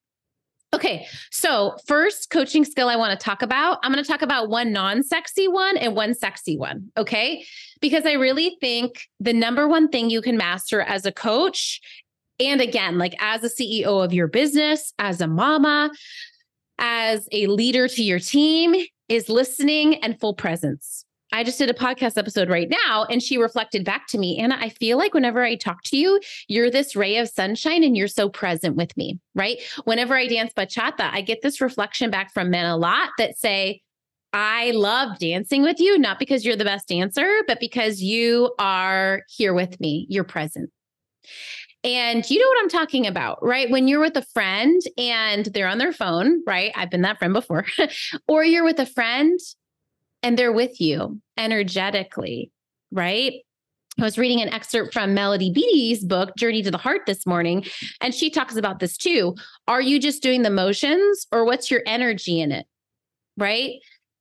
Okay, 0.74 1.06
so 1.30 1.76
first 1.86 2.28
coaching 2.30 2.64
skill 2.64 2.88
I 2.88 2.96
want 2.96 3.18
to 3.18 3.24
talk 3.24 3.40
about, 3.40 3.78
I'm 3.82 3.92
going 3.92 4.02
to 4.02 4.10
talk 4.10 4.22
about 4.22 4.50
one 4.50 4.72
non 4.72 5.02
sexy 5.04 5.46
one 5.46 5.76
and 5.76 5.94
one 5.94 6.12
sexy 6.12 6.58
one. 6.58 6.90
Okay, 6.98 7.46
because 7.80 8.04
I 8.04 8.14
really 8.14 8.56
think 8.60 9.06
the 9.20 9.32
number 9.32 9.68
one 9.68 9.88
thing 9.88 10.10
you 10.10 10.20
can 10.20 10.36
master 10.36 10.82
as 10.82 11.06
a 11.06 11.12
coach, 11.12 11.80
and 12.40 12.60
again, 12.60 12.98
like 12.98 13.14
as 13.20 13.44
a 13.44 13.48
CEO 13.48 14.04
of 14.04 14.12
your 14.12 14.26
business, 14.26 14.92
as 14.98 15.20
a 15.20 15.28
mama, 15.28 15.90
as 16.78 17.28
a 17.32 17.46
leader 17.46 17.88
to 17.88 18.02
your 18.02 18.18
team, 18.18 18.74
is 19.08 19.28
listening 19.28 19.96
and 20.02 20.18
full 20.18 20.34
presence. 20.34 21.04
I 21.32 21.42
just 21.42 21.58
did 21.58 21.70
a 21.70 21.74
podcast 21.74 22.16
episode 22.16 22.48
right 22.48 22.70
now 22.70 23.04
and 23.10 23.22
she 23.22 23.36
reflected 23.36 23.84
back 23.84 24.06
to 24.08 24.18
me, 24.18 24.38
Anna, 24.38 24.56
I 24.60 24.68
feel 24.68 24.96
like 24.96 25.12
whenever 25.12 25.42
I 25.42 25.56
talk 25.56 25.82
to 25.86 25.96
you, 25.96 26.20
you're 26.48 26.70
this 26.70 26.94
ray 26.94 27.16
of 27.16 27.28
sunshine 27.28 27.82
and 27.82 27.96
you're 27.96 28.06
so 28.08 28.28
present 28.28 28.76
with 28.76 28.96
me, 28.96 29.18
right? 29.34 29.58
Whenever 29.84 30.16
I 30.16 30.28
dance 30.28 30.52
bachata, 30.56 31.10
I 31.12 31.22
get 31.22 31.42
this 31.42 31.60
reflection 31.60 32.10
back 32.10 32.32
from 32.32 32.50
men 32.50 32.66
a 32.66 32.76
lot 32.76 33.10
that 33.18 33.36
say, 33.36 33.82
I 34.32 34.70
love 34.72 35.18
dancing 35.18 35.62
with 35.62 35.80
you, 35.80 35.98
not 35.98 36.18
because 36.18 36.44
you're 36.44 36.56
the 36.56 36.64
best 36.64 36.88
dancer, 36.88 37.42
but 37.46 37.58
because 37.58 38.02
you 38.02 38.54
are 38.58 39.22
here 39.28 39.54
with 39.54 39.80
me, 39.80 40.06
you're 40.08 40.24
present. 40.24 40.70
And 41.86 42.28
you 42.28 42.40
know 42.40 42.48
what 42.48 42.58
I'm 42.60 42.68
talking 42.68 43.06
about, 43.06 43.38
right? 43.44 43.70
When 43.70 43.86
you're 43.86 44.00
with 44.00 44.16
a 44.16 44.22
friend 44.22 44.82
and 44.98 45.46
they're 45.46 45.68
on 45.68 45.78
their 45.78 45.92
phone, 45.92 46.42
right? 46.44 46.72
I've 46.74 46.90
been 46.90 47.02
that 47.02 47.18
friend 47.18 47.32
before. 47.32 47.64
or 48.28 48.44
you're 48.44 48.64
with 48.64 48.80
a 48.80 48.86
friend 48.86 49.38
and 50.20 50.36
they're 50.36 50.52
with 50.52 50.80
you 50.80 51.20
energetically, 51.38 52.50
right? 52.90 53.34
I 54.00 54.02
was 54.02 54.18
reading 54.18 54.42
an 54.42 54.52
excerpt 54.52 54.92
from 54.92 55.14
Melody 55.14 55.52
Beattie's 55.52 56.04
book, 56.04 56.34
Journey 56.36 56.62
to 56.64 56.72
the 56.72 56.76
Heart, 56.76 57.02
this 57.06 57.24
morning, 57.24 57.64
and 58.00 58.12
she 58.12 58.30
talks 58.30 58.56
about 58.56 58.80
this 58.80 58.96
too. 58.96 59.36
Are 59.68 59.80
you 59.80 60.00
just 60.00 60.22
doing 60.22 60.42
the 60.42 60.50
motions 60.50 61.28
or 61.30 61.44
what's 61.44 61.70
your 61.70 61.82
energy 61.86 62.40
in 62.40 62.50
it? 62.50 62.66
Right. 63.38 63.74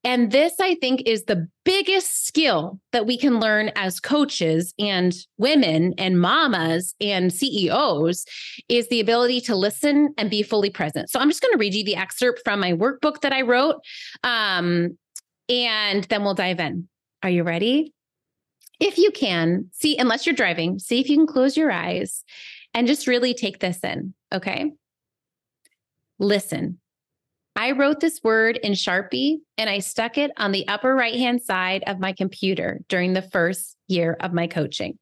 And 0.05 0.31
this, 0.31 0.53
I 0.61 0.75
think, 0.75 1.01
is 1.07 1.23
the 1.23 1.47
biggest 1.63 2.27
skill 2.27 2.79
that 2.91 3.07
we 3.07 3.17
can 3.17 3.39
learn 3.39 3.71
as 3.75 3.99
coaches 3.99 4.71
and 4.77 5.15
women 5.39 5.95
and 5.97 6.21
mamas 6.21 6.93
and 7.01 7.33
CEOs 7.33 8.23
is 8.69 8.87
the 8.89 8.99
ability 8.99 9.41
to 9.41 9.55
listen 9.55 10.13
and 10.19 10.29
be 10.29 10.43
fully 10.43 10.69
present. 10.69 11.09
So 11.09 11.19
I'm 11.19 11.29
just 11.29 11.41
going 11.41 11.53
to 11.53 11.57
read 11.57 11.73
you 11.73 11.83
the 11.83 11.95
excerpt 11.95 12.41
from 12.45 12.59
my 12.59 12.73
workbook 12.73 13.21
that 13.21 13.33
I 13.33 13.41
wrote. 13.41 13.77
Um, 14.23 14.95
and 15.49 16.03
then 16.03 16.23
we'll 16.23 16.35
dive 16.35 16.59
in. 16.59 16.87
Are 17.23 17.29
you 17.29 17.41
ready? 17.41 17.91
If 18.79 18.99
you 18.99 19.09
can, 19.09 19.71
see, 19.73 19.97
unless 19.97 20.27
you're 20.27 20.35
driving, 20.35 20.77
see 20.77 20.99
if 20.99 21.09
you 21.09 21.17
can 21.17 21.25
close 21.25 21.57
your 21.57 21.71
eyes 21.71 22.23
and 22.75 22.85
just 22.85 23.07
really 23.07 23.33
take 23.33 23.59
this 23.59 23.79
in. 23.83 24.13
Okay. 24.31 24.71
Listen. 26.19 26.79
I 27.55 27.71
wrote 27.71 28.01
this 28.01 28.19
word 28.23 28.57
in 28.57 28.73
Sharpie 28.73 29.37
and 29.57 29.69
I 29.69 29.79
stuck 29.79 30.17
it 30.17 30.31
on 30.37 30.51
the 30.51 30.67
upper 30.67 30.93
right 30.93 31.15
hand 31.15 31.41
side 31.41 31.83
of 31.87 31.99
my 31.99 32.11
computer 32.11 32.81
during 32.89 33.13
the 33.13 33.21
first 33.21 33.77
year 33.87 34.17
of 34.19 34.33
my 34.33 34.47
coaching. 34.47 34.99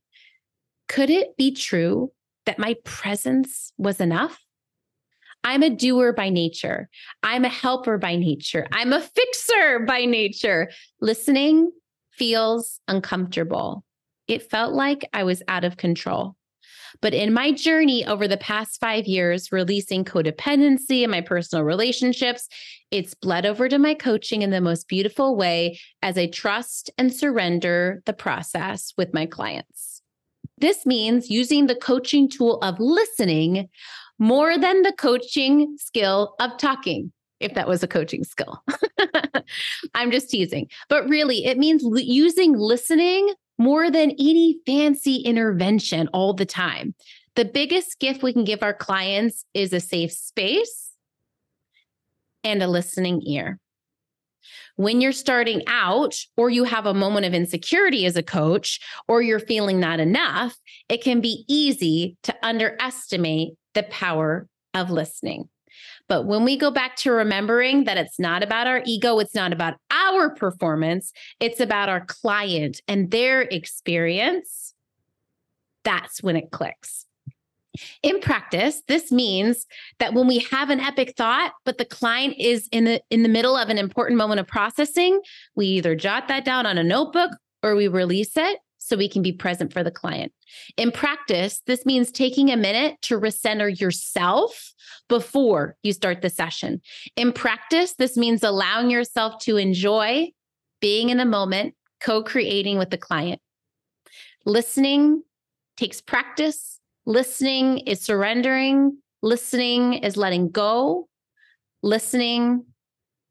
Could 0.87 1.09
it 1.09 1.35
be 1.35 1.53
true 1.53 2.11
that 2.45 2.59
my 2.59 2.75
presence 2.83 3.73
was 3.77 3.99
enough? 3.99 4.39
I'm 5.43 5.63
a 5.63 5.69
doer 5.69 6.13
by 6.13 6.29
nature. 6.29 6.89
I'm 7.21 7.43
a 7.43 7.49
helper 7.49 7.97
by 7.97 8.15
nature. 8.15 8.67
I'm 8.71 8.93
a 8.93 9.01
fixer 9.01 9.79
by 9.79 10.05
nature. 10.05 10.69
Listening 11.01 11.71
feels 12.11 12.79
uncomfortable. 12.87 13.83
It 14.27 14.49
felt 14.49 14.73
like 14.73 15.09
I 15.11 15.23
was 15.23 15.41
out 15.47 15.65
of 15.65 15.75
control. 15.75 16.35
But 17.01 17.13
in 17.13 17.33
my 17.33 17.51
journey 17.51 18.05
over 18.05 18.27
the 18.27 18.37
past 18.37 18.79
five 18.79 19.05
years, 19.05 19.51
releasing 19.51 20.05
codependency 20.05 21.03
in 21.03 21.11
my 21.11 21.21
personal 21.21 21.63
relationships, 21.63 22.47
it's 22.91 23.13
bled 23.13 23.45
over 23.45 23.67
to 23.69 23.79
my 23.79 23.93
coaching 23.93 24.41
in 24.41 24.51
the 24.51 24.61
most 24.61 24.87
beautiful 24.87 25.35
way 25.35 25.79
as 26.01 26.17
I 26.17 26.27
trust 26.27 26.91
and 26.97 27.13
surrender 27.13 28.01
the 28.05 28.13
process 28.13 28.93
with 28.97 29.13
my 29.13 29.25
clients. 29.25 30.01
This 30.59 30.85
means 30.85 31.29
using 31.29 31.67
the 31.67 31.75
coaching 31.75 32.29
tool 32.29 32.59
of 32.61 32.79
listening 32.79 33.69
more 34.19 34.57
than 34.57 34.83
the 34.83 34.93
coaching 34.93 35.75
skill 35.79 36.35
of 36.39 36.57
talking 36.57 37.11
if 37.39 37.53
that 37.55 37.67
was 37.67 37.83
a 37.83 37.87
coaching 37.87 38.23
skill. 38.23 38.63
I'm 39.95 40.11
just 40.11 40.29
teasing. 40.29 40.69
But 40.89 41.07
really, 41.09 41.45
it 41.45 41.57
means 41.57 41.83
l- 41.83 41.99
using 41.99 42.57
listening 42.57 43.33
more 43.57 43.91
than 43.91 44.11
any 44.11 44.59
fancy 44.65 45.17
intervention 45.17 46.07
all 46.13 46.33
the 46.33 46.45
time. 46.45 46.95
The 47.35 47.45
biggest 47.45 47.99
gift 47.99 48.21
we 48.21 48.33
can 48.33 48.43
give 48.43 48.61
our 48.61 48.73
clients 48.73 49.45
is 49.53 49.73
a 49.73 49.79
safe 49.79 50.11
space 50.11 50.91
and 52.43 52.61
a 52.61 52.67
listening 52.67 53.21
ear. 53.25 53.59
When 54.75 55.01
you're 55.01 55.11
starting 55.11 55.61
out, 55.67 56.15
or 56.35 56.49
you 56.49 56.63
have 56.63 56.85
a 56.85 56.93
moment 56.93 57.25
of 57.25 57.33
insecurity 57.33 58.05
as 58.05 58.15
a 58.15 58.23
coach, 58.23 58.79
or 59.07 59.21
you're 59.21 59.39
feeling 59.39 59.79
not 59.79 59.99
enough, 59.99 60.55
it 60.89 61.03
can 61.03 61.21
be 61.21 61.45
easy 61.47 62.17
to 62.23 62.35
underestimate 62.43 63.53
the 63.73 63.83
power 63.83 64.47
of 64.73 64.89
listening. 64.89 65.49
But 66.09 66.25
when 66.25 66.43
we 66.43 66.57
go 66.57 66.69
back 66.69 66.95
to 66.97 67.11
remembering 67.11 67.85
that 67.85 67.97
it's 67.97 68.19
not 68.19 68.43
about 68.43 68.67
our 68.67 68.81
ego, 68.85 69.19
it's 69.19 69.35
not 69.35 69.53
about 69.53 69.75
our 69.91 70.29
performance, 70.29 71.11
it's 71.39 71.59
about 71.59 71.89
our 71.89 72.05
client 72.05 72.81
and 72.87 73.09
their 73.09 73.41
experience, 73.41 74.73
that's 75.83 76.21
when 76.21 76.35
it 76.35 76.51
clicks. 76.51 77.05
In 78.03 78.19
practice, 78.19 78.83
this 78.87 79.11
means 79.11 79.65
that 79.97 80.13
when 80.13 80.27
we 80.27 80.39
have 80.51 80.69
an 80.69 80.79
epic 80.79 81.15
thought, 81.17 81.53
but 81.65 81.79
the 81.79 81.85
client 81.85 82.35
is 82.37 82.69
in 82.71 82.83
the 82.83 83.01
in 83.09 83.23
the 83.23 83.29
middle 83.29 83.57
of 83.57 83.69
an 83.69 83.79
important 83.79 84.17
moment 84.17 84.39
of 84.39 84.47
processing, 84.47 85.19
we 85.55 85.65
either 85.65 85.95
jot 85.95 86.27
that 86.27 86.45
down 86.45 86.67
on 86.67 86.77
a 86.77 86.83
notebook 86.83 87.31
or 87.63 87.75
we 87.75 87.87
release 87.87 88.37
it 88.37 88.59
so 88.83 88.97
we 88.97 89.07
can 89.07 89.21
be 89.21 89.31
present 89.31 89.71
for 89.71 89.83
the 89.83 89.91
client. 89.91 90.31
In 90.77 90.91
practice, 90.91 91.61
this 91.65 91.85
means 91.85 92.11
taking 92.11 92.51
a 92.51 92.57
minute 92.57 92.97
to 93.03 93.19
recenter 93.19 93.79
yourself 93.79 94.73
before 95.07 95.77
you 95.83 95.93
start 95.93 96.21
the 96.21 96.29
session. 96.29 96.81
In 97.15 97.31
practice, 97.31 97.93
this 97.93 98.17
means 98.17 98.43
allowing 98.43 98.89
yourself 98.89 99.39
to 99.43 99.57
enjoy 99.57 100.31
being 100.81 101.09
in 101.09 101.17
the 101.17 101.25
moment, 101.25 101.75
co 102.01 102.23
creating 102.23 102.77
with 102.77 102.89
the 102.89 102.97
client. 102.97 103.41
Listening 104.45 105.23
takes 105.77 106.01
practice. 106.01 106.79
Listening 107.05 107.79
is 107.79 108.01
surrendering. 108.01 108.97
Listening 109.21 109.93
is 109.93 110.17
letting 110.17 110.49
go. 110.49 111.07
Listening 111.81 112.65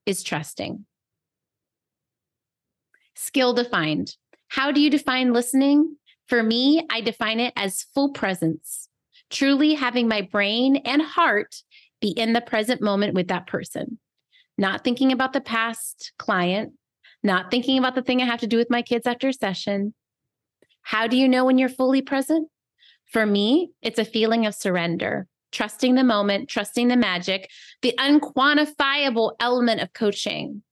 is 0.06 0.23
trusting. 0.23 0.87
Skill 3.14 3.52
defined. 3.52 4.16
How 4.52 4.71
do 4.71 4.82
you 4.82 4.90
define 4.90 5.32
listening? 5.32 5.97
For 6.26 6.42
me, 6.42 6.87
I 6.90 7.00
define 7.00 7.40
it 7.40 7.54
as 7.56 7.87
full 7.94 8.11
presence, 8.11 8.87
truly 9.30 9.73
having 9.73 10.09
my 10.09 10.21
brain 10.21 10.76
and 10.85 11.00
heart 11.00 11.62
be 12.02 12.09
in 12.09 12.35
the 12.35 12.42
present 12.42 12.82
moment 12.82 13.14
with 13.14 13.28
that 13.28 13.47
person, 13.47 13.99
not 14.59 14.85
thinking 14.85 15.11
about 15.11 15.32
the 15.32 15.40
past 15.40 16.12
client, 16.18 16.75
not 17.23 17.50
thinking 17.50 17.78
about 17.78 17.94
the 17.94 18.02
thing 18.02 18.21
I 18.21 18.26
have 18.26 18.40
to 18.40 18.47
do 18.47 18.59
with 18.59 18.68
my 18.68 18.82
kids 18.82 19.06
after 19.06 19.28
a 19.28 19.32
session. 19.32 19.94
How 20.82 21.06
do 21.06 21.16
you 21.16 21.28
know 21.28 21.47
when 21.47 21.56
you're 21.56 21.71
fully 21.71 22.02
present? 22.02 22.50
For 23.06 23.25
me, 23.25 23.71
it's 23.80 23.99
a 23.99 24.04
feeling 24.04 24.44
of 24.44 24.54
surrender, 24.54 25.28
trusting 25.50 25.94
the 25.94 26.04
moment, 26.04 26.50
trusting 26.50 26.88
the 26.88 26.97
magic, 26.99 27.49
the 27.80 27.94
unquantifiable 27.99 29.32
element 29.40 29.80
of 29.80 29.94
coaching. 29.94 30.62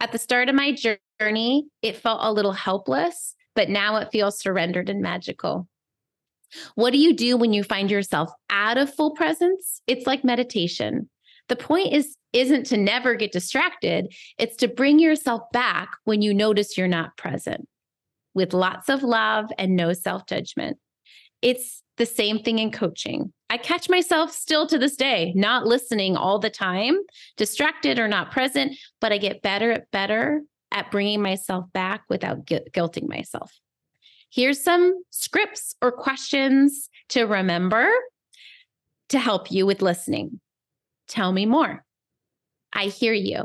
At 0.00 0.12
the 0.12 0.18
start 0.18 0.48
of 0.48 0.54
my 0.54 0.76
journey, 1.20 1.66
it 1.82 1.96
felt 1.96 2.20
a 2.22 2.32
little 2.32 2.52
helpless, 2.52 3.34
but 3.54 3.68
now 3.68 3.96
it 3.96 4.10
feels 4.12 4.38
surrendered 4.38 4.88
and 4.88 5.00
magical. 5.00 5.68
What 6.74 6.92
do 6.92 6.98
you 6.98 7.14
do 7.14 7.36
when 7.36 7.52
you 7.52 7.64
find 7.64 7.90
yourself 7.90 8.30
out 8.50 8.78
of 8.78 8.94
full 8.94 9.12
presence? 9.12 9.80
It's 9.86 10.06
like 10.06 10.24
meditation. 10.24 11.08
The 11.48 11.56
point 11.56 11.92
is 11.92 12.16
isn't 12.32 12.66
to 12.66 12.76
never 12.76 13.14
get 13.14 13.30
distracted, 13.30 14.12
it's 14.38 14.56
to 14.56 14.66
bring 14.66 14.98
yourself 14.98 15.42
back 15.52 15.90
when 16.04 16.20
you 16.20 16.34
notice 16.34 16.76
you're 16.76 16.88
not 16.88 17.16
present 17.16 17.68
with 18.34 18.52
lots 18.52 18.88
of 18.88 19.04
love 19.04 19.46
and 19.56 19.76
no 19.76 19.92
self-judgment. 19.92 20.78
It's 21.42 21.83
the 21.96 22.06
same 22.06 22.40
thing 22.40 22.58
in 22.58 22.70
coaching. 22.70 23.32
I 23.50 23.56
catch 23.56 23.88
myself 23.88 24.32
still 24.32 24.66
to 24.66 24.78
this 24.78 24.96
day, 24.96 25.32
not 25.36 25.66
listening 25.66 26.16
all 26.16 26.38
the 26.38 26.50
time, 26.50 26.98
distracted 27.36 27.98
or 27.98 28.08
not 28.08 28.32
present, 28.32 28.76
but 29.00 29.12
I 29.12 29.18
get 29.18 29.42
better 29.42 29.70
at 29.70 29.90
better 29.90 30.42
at 30.72 30.90
bringing 30.90 31.22
myself 31.22 31.66
back 31.72 32.02
without 32.08 32.46
gu- 32.46 32.64
guilting 32.72 33.08
myself. 33.08 33.52
Here's 34.30 34.60
some 34.60 35.04
scripts 35.10 35.76
or 35.80 35.92
questions 35.92 36.88
to 37.10 37.24
remember 37.24 37.88
to 39.10 39.18
help 39.20 39.52
you 39.52 39.66
with 39.66 39.82
listening. 39.82 40.40
Tell 41.06 41.30
me 41.30 41.46
more. 41.46 41.84
I 42.72 42.86
hear 42.86 43.12
you. 43.12 43.44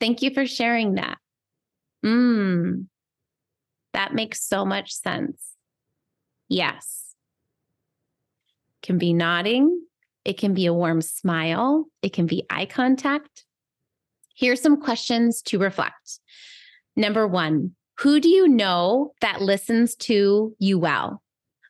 Thank 0.00 0.22
you 0.22 0.30
for 0.32 0.46
sharing 0.46 0.94
that. 0.94 1.18
Mmm, 2.04 2.86
that 3.92 4.14
makes 4.14 4.42
so 4.42 4.64
much 4.64 4.92
sense. 4.92 5.52
Yes 6.48 7.05
can 8.86 8.98
be 8.98 9.12
nodding, 9.12 9.82
it 10.24 10.38
can 10.38 10.54
be 10.54 10.66
a 10.66 10.72
warm 10.72 11.02
smile, 11.02 11.86
it 12.02 12.12
can 12.12 12.26
be 12.26 12.44
eye 12.48 12.66
contact. 12.66 13.44
Here's 14.34 14.62
some 14.62 14.80
questions 14.80 15.42
to 15.42 15.58
reflect. 15.58 16.20
Number 16.94 17.26
one, 17.26 17.74
who 17.98 18.20
do 18.20 18.28
you 18.28 18.48
know 18.48 19.12
that 19.20 19.40
listens 19.40 19.94
to 19.96 20.54
you 20.58 20.78
well? 20.78 21.22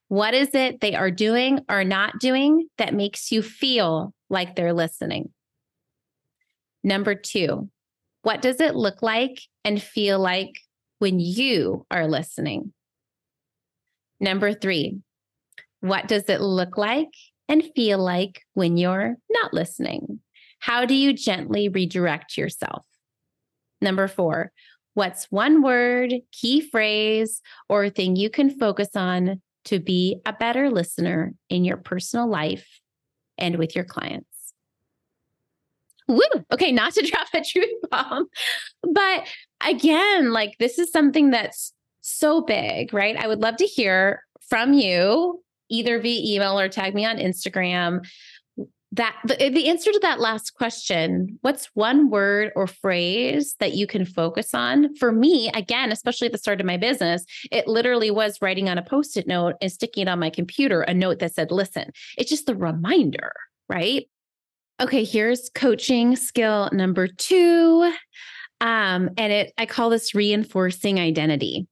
What 0.08 0.34
is 0.34 0.54
it 0.54 0.80
they 0.80 0.94
are 0.94 1.10
doing 1.10 1.60
or 1.68 1.84
not 1.84 2.18
doing 2.20 2.68
that 2.78 2.94
makes 2.94 3.32
you 3.32 3.42
feel 3.42 4.14
like 4.28 4.54
they're 4.54 4.72
listening? 4.72 5.30
Number 6.84 7.14
two, 7.14 7.68
what 8.22 8.42
does 8.42 8.60
it 8.60 8.76
look 8.76 9.02
like 9.02 9.40
and 9.64 9.82
feel 9.82 10.18
like 10.18 10.52
when 10.98 11.18
you 11.18 11.86
are 11.90 12.06
listening? 12.06 12.72
Number 14.20 14.52
three, 14.52 15.00
what 15.80 16.08
does 16.08 16.24
it 16.28 16.40
look 16.40 16.76
like 16.76 17.12
and 17.48 17.62
feel 17.74 17.98
like 17.98 18.42
when 18.54 18.76
you're 18.76 19.16
not 19.30 19.54
listening? 19.54 20.20
How 20.58 20.84
do 20.84 20.94
you 20.94 21.12
gently 21.12 21.68
redirect 21.68 22.36
yourself? 22.36 22.84
Number 23.80 24.08
four, 24.08 24.52
what's 24.94 25.26
one 25.30 25.62
word, 25.62 26.14
key 26.32 26.60
phrase, 26.60 27.40
or 27.68 27.88
thing 27.90 28.16
you 28.16 28.30
can 28.30 28.50
focus 28.50 28.88
on 28.96 29.42
to 29.66 29.78
be 29.78 30.20
a 30.24 30.32
better 30.32 30.70
listener 30.70 31.34
in 31.50 31.64
your 31.64 31.76
personal 31.76 32.28
life 32.28 32.80
and 33.36 33.56
with 33.56 33.76
your 33.76 33.84
clients? 33.84 34.26
Woo! 36.08 36.20
Okay, 36.52 36.72
not 36.72 36.94
to 36.94 37.02
drop 37.12 37.28
a 37.34 37.42
truth 37.42 37.90
bomb, 37.90 38.26
but 38.82 39.26
again, 39.64 40.32
like 40.32 40.56
this 40.58 40.78
is 40.78 40.90
something 40.90 41.30
that's 41.30 41.72
so 42.00 42.40
big, 42.40 42.94
right? 42.94 43.16
I 43.16 43.26
would 43.26 43.40
love 43.40 43.56
to 43.56 43.66
hear 43.66 44.22
from 44.48 44.72
you 44.72 45.42
either 45.68 46.00
via 46.00 46.36
email 46.36 46.58
or 46.58 46.68
tag 46.68 46.94
me 46.94 47.04
on 47.04 47.18
Instagram. 47.18 48.06
that 48.92 49.16
the, 49.24 49.34
the 49.50 49.68
answer 49.68 49.90
to 49.90 49.98
that 50.00 50.20
last 50.20 50.54
question 50.54 51.38
what's 51.42 51.66
one 51.74 52.08
word 52.08 52.52
or 52.54 52.68
phrase 52.68 53.56
that 53.58 53.74
you 53.74 53.86
can 53.86 54.04
focus 54.04 54.54
on? 54.54 54.94
For 54.96 55.10
me 55.10 55.50
again 55.54 55.90
especially 55.90 56.26
at 56.26 56.32
the 56.32 56.38
start 56.38 56.60
of 56.60 56.66
my 56.66 56.76
business 56.76 57.24
it 57.50 57.66
literally 57.66 58.10
was 58.10 58.40
writing 58.40 58.68
on 58.68 58.78
a 58.78 58.82
post-it 58.82 59.26
note 59.26 59.56
and 59.60 59.72
sticking 59.72 60.02
it 60.02 60.08
on 60.08 60.20
my 60.20 60.30
computer 60.30 60.82
a 60.82 60.94
note 60.94 61.18
that 61.18 61.34
said 61.34 61.50
listen 61.50 61.90
it's 62.16 62.30
just 62.30 62.46
the 62.46 62.54
reminder 62.54 63.32
right? 63.68 64.08
Okay 64.80 65.04
here's 65.04 65.50
coaching 65.54 66.14
skill 66.14 66.70
number 66.72 67.08
two 67.08 67.92
um, 68.60 69.10
and 69.18 69.32
it 69.32 69.52
i 69.58 69.66
call 69.66 69.90
this 69.90 70.14
reinforcing 70.14 71.00
identity 71.00 71.66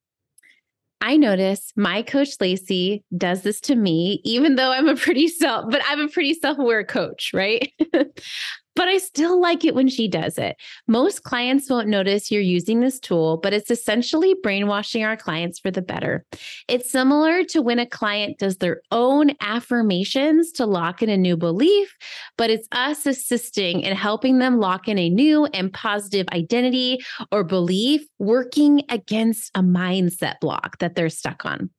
I 1.00 1.16
notice 1.16 1.72
my 1.76 2.02
coach 2.02 2.30
Lacey 2.40 3.04
does 3.16 3.42
this 3.42 3.60
to 3.62 3.74
me, 3.74 4.20
even 4.24 4.56
though 4.56 4.72
I'm 4.72 4.88
a 4.88 4.96
pretty 4.96 5.28
self, 5.28 5.70
but 5.70 5.82
I'm 5.86 6.00
a 6.00 6.08
pretty 6.08 6.34
self-aware 6.34 6.84
coach, 6.84 7.30
right? 7.34 7.72
but 8.76 8.88
I 8.88 8.98
still 8.98 9.40
like 9.40 9.64
it 9.64 9.74
when 9.74 9.88
she 9.88 10.08
does 10.08 10.38
it. 10.38 10.56
Most 10.88 11.22
clients 11.22 11.70
won't 11.70 11.88
notice 11.88 12.30
you're 12.30 12.40
using 12.40 12.80
this 12.80 12.98
tool, 12.98 13.38
but 13.38 13.52
it's 13.52 13.70
essentially 13.70 14.34
brainwashing 14.42 15.04
our 15.04 15.16
clients 15.16 15.58
for 15.58 15.70
the 15.70 15.82
better. 15.82 16.24
It's 16.68 16.90
similar 16.90 17.44
to 17.44 17.62
when 17.62 17.78
a 17.78 17.86
client 17.86 18.38
does 18.38 18.56
their 18.56 18.80
own 18.90 19.32
affirmations 19.40 20.52
to 20.52 20.66
lock 20.66 21.02
in 21.02 21.08
a 21.08 21.16
new 21.16 21.36
belief, 21.36 21.94
but 22.36 22.50
it's 22.50 22.68
us 22.72 23.06
assisting 23.06 23.80
in 23.80 23.96
helping 23.96 24.38
them 24.38 24.58
lock 24.58 24.88
in 24.88 24.98
a 24.98 25.10
new 25.10 25.46
and 25.46 25.72
positive 25.72 26.26
identity 26.32 26.98
or 27.30 27.44
belief, 27.44 28.06
working 28.18 28.82
against 28.88 29.50
a 29.54 29.60
mindset 29.62 30.40
block 30.40 30.78
that 30.78 30.94
they're 30.94 31.08
stuck 31.08 31.44
on. 31.44 31.70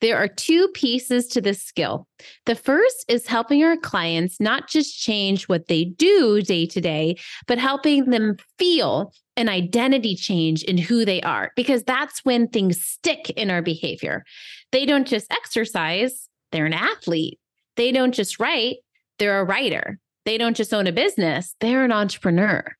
There 0.00 0.16
are 0.16 0.28
two 0.28 0.68
pieces 0.68 1.28
to 1.28 1.40
this 1.40 1.62
skill. 1.62 2.06
The 2.46 2.54
first 2.54 3.04
is 3.08 3.26
helping 3.26 3.62
our 3.64 3.76
clients 3.76 4.40
not 4.40 4.68
just 4.68 4.98
change 4.98 5.48
what 5.48 5.68
they 5.68 5.84
do 5.84 6.42
day 6.42 6.66
to 6.66 6.80
day, 6.80 7.16
but 7.46 7.58
helping 7.58 8.10
them 8.10 8.36
feel 8.58 9.12
an 9.36 9.48
identity 9.48 10.14
change 10.14 10.62
in 10.64 10.76
who 10.76 11.04
they 11.04 11.20
are, 11.22 11.52
because 11.56 11.82
that's 11.84 12.24
when 12.24 12.48
things 12.48 12.84
stick 12.84 13.30
in 13.30 13.50
our 13.50 13.62
behavior. 13.62 14.24
They 14.72 14.84
don't 14.84 15.06
just 15.06 15.32
exercise, 15.32 16.28
they're 16.50 16.66
an 16.66 16.74
athlete. 16.74 17.38
They 17.76 17.92
don't 17.92 18.12
just 18.12 18.38
write, 18.38 18.76
they're 19.18 19.40
a 19.40 19.44
writer. 19.44 19.98
They 20.24 20.36
don't 20.38 20.56
just 20.56 20.74
own 20.74 20.86
a 20.86 20.92
business, 20.92 21.56
they're 21.60 21.84
an 21.84 21.92
entrepreneur. 21.92 22.76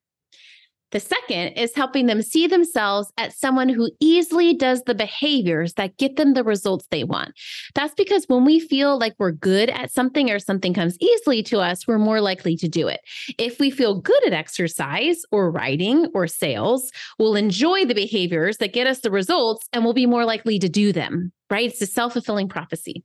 The 0.92 1.00
second 1.00 1.54
is 1.54 1.74
helping 1.74 2.06
them 2.06 2.22
see 2.22 2.46
themselves 2.46 3.12
as 3.16 3.36
someone 3.36 3.68
who 3.68 3.90
easily 3.98 4.54
does 4.54 4.82
the 4.82 4.94
behaviors 4.94 5.74
that 5.74 5.96
get 5.96 6.16
them 6.16 6.34
the 6.34 6.44
results 6.44 6.86
they 6.90 7.02
want. 7.02 7.32
That's 7.74 7.94
because 7.94 8.26
when 8.28 8.44
we 8.44 8.60
feel 8.60 8.98
like 8.98 9.14
we're 9.18 9.32
good 9.32 9.70
at 9.70 9.90
something 9.90 10.30
or 10.30 10.38
something 10.38 10.74
comes 10.74 10.98
easily 11.00 11.42
to 11.44 11.60
us, 11.60 11.86
we're 11.86 11.98
more 11.98 12.20
likely 12.20 12.56
to 12.58 12.68
do 12.68 12.88
it. 12.88 13.00
If 13.38 13.58
we 13.58 13.70
feel 13.70 14.00
good 14.00 14.24
at 14.26 14.34
exercise 14.34 15.22
or 15.30 15.50
writing 15.50 16.06
or 16.14 16.26
sales, 16.26 16.92
we'll 17.18 17.36
enjoy 17.36 17.86
the 17.86 17.94
behaviors 17.94 18.58
that 18.58 18.74
get 18.74 18.86
us 18.86 19.00
the 19.00 19.10
results 19.10 19.66
and 19.72 19.84
we'll 19.84 19.94
be 19.94 20.06
more 20.06 20.26
likely 20.26 20.58
to 20.58 20.68
do 20.68 20.92
them, 20.92 21.32
right? 21.50 21.70
It's 21.70 21.80
a 21.80 21.86
self 21.86 22.12
fulfilling 22.12 22.48
prophecy. 22.48 23.02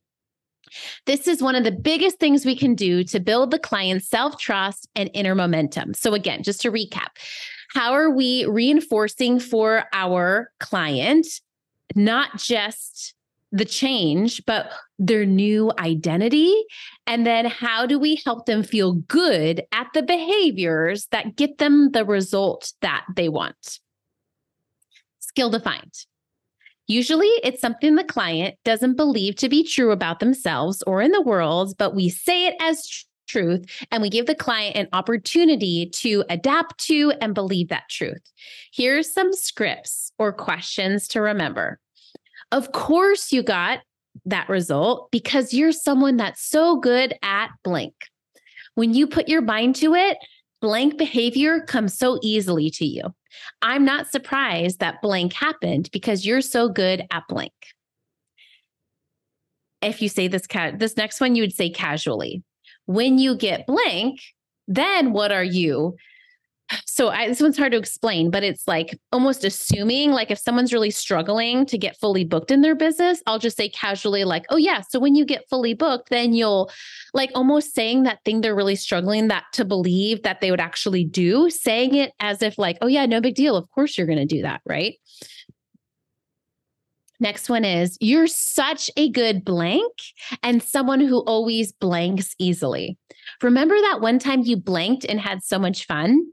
This 1.05 1.27
is 1.27 1.41
one 1.41 1.55
of 1.55 1.63
the 1.63 1.71
biggest 1.71 2.19
things 2.19 2.45
we 2.45 2.55
can 2.55 2.75
do 2.75 3.03
to 3.05 3.19
build 3.19 3.51
the 3.51 3.59
client's 3.59 4.09
self 4.09 4.37
trust 4.37 4.87
and 4.95 5.09
inner 5.13 5.35
momentum. 5.35 5.93
So, 5.93 6.13
again, 6.13 6.43
just 6.43 6.61
to 6.61 6.71
recap, 6.71 7.07
how 7.73 7.93
are 7.93 8.09
we 8.09 8.45
reinforcing 8.45 9.39
for 9.39 9.85
our 9.93 10.51
client 10.59 11.27
not 11.95 12.37
just 12.37 13.13
the 13.51 13.65
change, 13.65 14.45
but 14.45 14.71
their 14.99 15.25
new 15.25 15.71
identity? 15.79 16.53
And 17.05 17.25
then 17.25 17.45
how 17.45 17.85
do 17.85 17.97
we 17.97 18.21
help 18.25 18.45
them 18.45 18.63
feel 18.63 18.93
good 18.93 19.63
at 19.71 19.87
the 19.93 20.03
behaviors 20.03 21.07
that 21.07 21.35
get 21.35 21.57
them 21.57 21.91
the 21.91 22.05
result 22.05 22.73
that 22.81 23.05
they 23.15 23.29
want? 23.29 23.79
Skill 25.19 25.49
defined. 25.49 25.93
Usually, 26.87 27.27
it's 27.43 27.59
something 27.59 27.95
the 27.95 28.03
client 28.03 28.55
doesn't 28.63 28.95
believe 28.95 29.35
to 29.37 29.49
be 29.49 29.63
true 29.63 29.91
about 29.91 30.21
themselves 30.21 30.81
or 30.87 31.01
in 31.01 31.11
the 31.11 31.21
world, 31.21 31.75
but 31.77 31.93
we 31.93 32.07
say 32.07 32.47
it 32.47 32.55
as 32.61 33.05
truth 33.27 33.65
and 33.91 34.01
we 34.01 34.09
give 34.09 34.25
the 34.25 34.35
client 34.35 34.75
an 34.75 34.87
opportunity 34.93 35.89
to 35.93 36.23
adapt 36.29 36.77
to 36.85 37.13
and 37.21 37.33
believe 37.33 37.69
that 37.69 37.89
truth. 37.89 38.21
Here's 38.73 39.11
some 39.11 39.33
scripts 39.33 40.11
or 40.17 40.33
questions 40.33 41.07
to 41.09 41.21
remember. 41.21 41.79
Of 42.51 42.71
course, 42.71 43.31
you 43.31 43.43
got 43.43 43.79
that 44.25 44.49
result 44.49 45.11
because 45.11 45.53
you're 45.53 45.71
someone 45.71 46.17
that's 46.17 46.41
so 46.41 46.77
good 46.77 47.13
at 47.21 47.49
blank. 47.63 47.93
When 48.75 48.93
you 48.93 49.07
put 49.07 49.27
your 49.27 49.41
mind 49.41 49.75
to 49.77 49.95
it, 49.95 50.17
blank 50.61 50.97
behavior 50.97 51.61
comes 51.61 51.97
so 51.97 52.19
easily 52.21 52.69
to 52.71 52.85
you. 52.85 53.03
I'm 53.61 53.85
not 53.85 54.11
surprised 54.11 54.79
that 54.79 55.01
blank 55.01 55.33
happened 55.33 55.89
because 55.91 56.25
you're 56.25 56.41
so 56.41 56.69
good 56.69 57.05
at 57.11 57.23
blank. 57.27 57.53
If 59.81 60.01
you 60.01 60.09
say 60.09 60.27
this 60.27 60.47
ca- 60.47 60.71
this 60.75 60.97
next 60.97 61.21
one 61.21 61.35
you 61.35 61.43
would 61.43 61.53
say 61.53 61.69
casually 61.69 62.43
when 62.87 63.19
you 63.19 63.35
get 63.35 63.67
blank, 63.67 64.19
then 64.67 65.13
what 65.13 65.31
are 65.31 65.43
you? 65.43 65.95
So 66.85 67.09
I, 67.09 67.27
this 67.27 67.39
one's 67.39 67.57
hard 67.57 67.71
to 67.71 67.77
explain, 67.77 68.29
but 68.29 68.43
it's 68.43 68.67
like 68.67 68.99
almost 69.13 69.45
assuming 69.45 70.11
like 70.11 70.31
if 70.31 70.39
someone's 70.39 70.73
really 70.73 70.89
struggling 70.91 71.65
to 71.67 71.77
get 71.77 71.97
fully 71.97 72.25
booked 72.25 72.51
in 72.51 72.61
their 72.61 72.75
business, 72.75 73.21
I'll 73.25 73.39
just 73.39 73.55
say 73.55 73.69
casually 73.69 74.25
like, 74.25 74.45
"Oh 74.49 74.57
yeah, 74.57 74.81
so 74.81 74.99
when 74.99 75.15
you 75.15 75.23
get 75.23 75.47
fully 75.49 75.73
booked, 75.73 76.09
then 76.09 76.33
you'll 76.33 76.69
like 77.13 77.31
almost 77.35 77.73
saying 77.73 78.03
that 78.03 78.19
thing 78.25 78.41
they're 78.41 78.55
really 78.55 78.75
struggling 78.75 79.29
that 79.29 79.45
to 79.53 79.63
believe 79.63 80.23
that 80.23 80.41
they 80.41 80.51
would 80.51 80.59
actually 80.59 81.05
do, 81.05 81.49
saying 81.49 81.95
it 81.95 82.11
as 82.19 82.41
if 82.41 82.57
like, 82.57 82.77
"Oh 82.81 82.87
yeah, 82.87 83.05
no 83.05 83.21
big 83.21 83.35
deal. 83.35 83.55
Of 83.55 83.69
course 83.71 83.97
you're 83.97 84.07
going 84.07 84.17
to 84.19 84.25
do 84.25 84.41
that, 84.41 84.61
right?" 84.65 84.95
Next 87.19 87.49
one 87.49 87.65
is 87.65 87.97
you're 87.99 88.27
such 88.27 88.89
a 88.95 89.09
good 89.09 89.43
blank 89.43 89.91
and 90.43 90.61
someone 90.61 90.99
who 90.99 91.19
always 91.21 91.71
blanks 91.71 92.35
easily. 92.37 92.97
Remember 93.41 93.75
that 93.75 94.01
one 94.01 94.19
time 94.19 94.41
you 94.41 94.57
blanked 94.57 95.05
and 95.05 95.19
had 95.19 95.43
so 95.43 95.57
much 95.57 95.85
fun? 95.85 96.27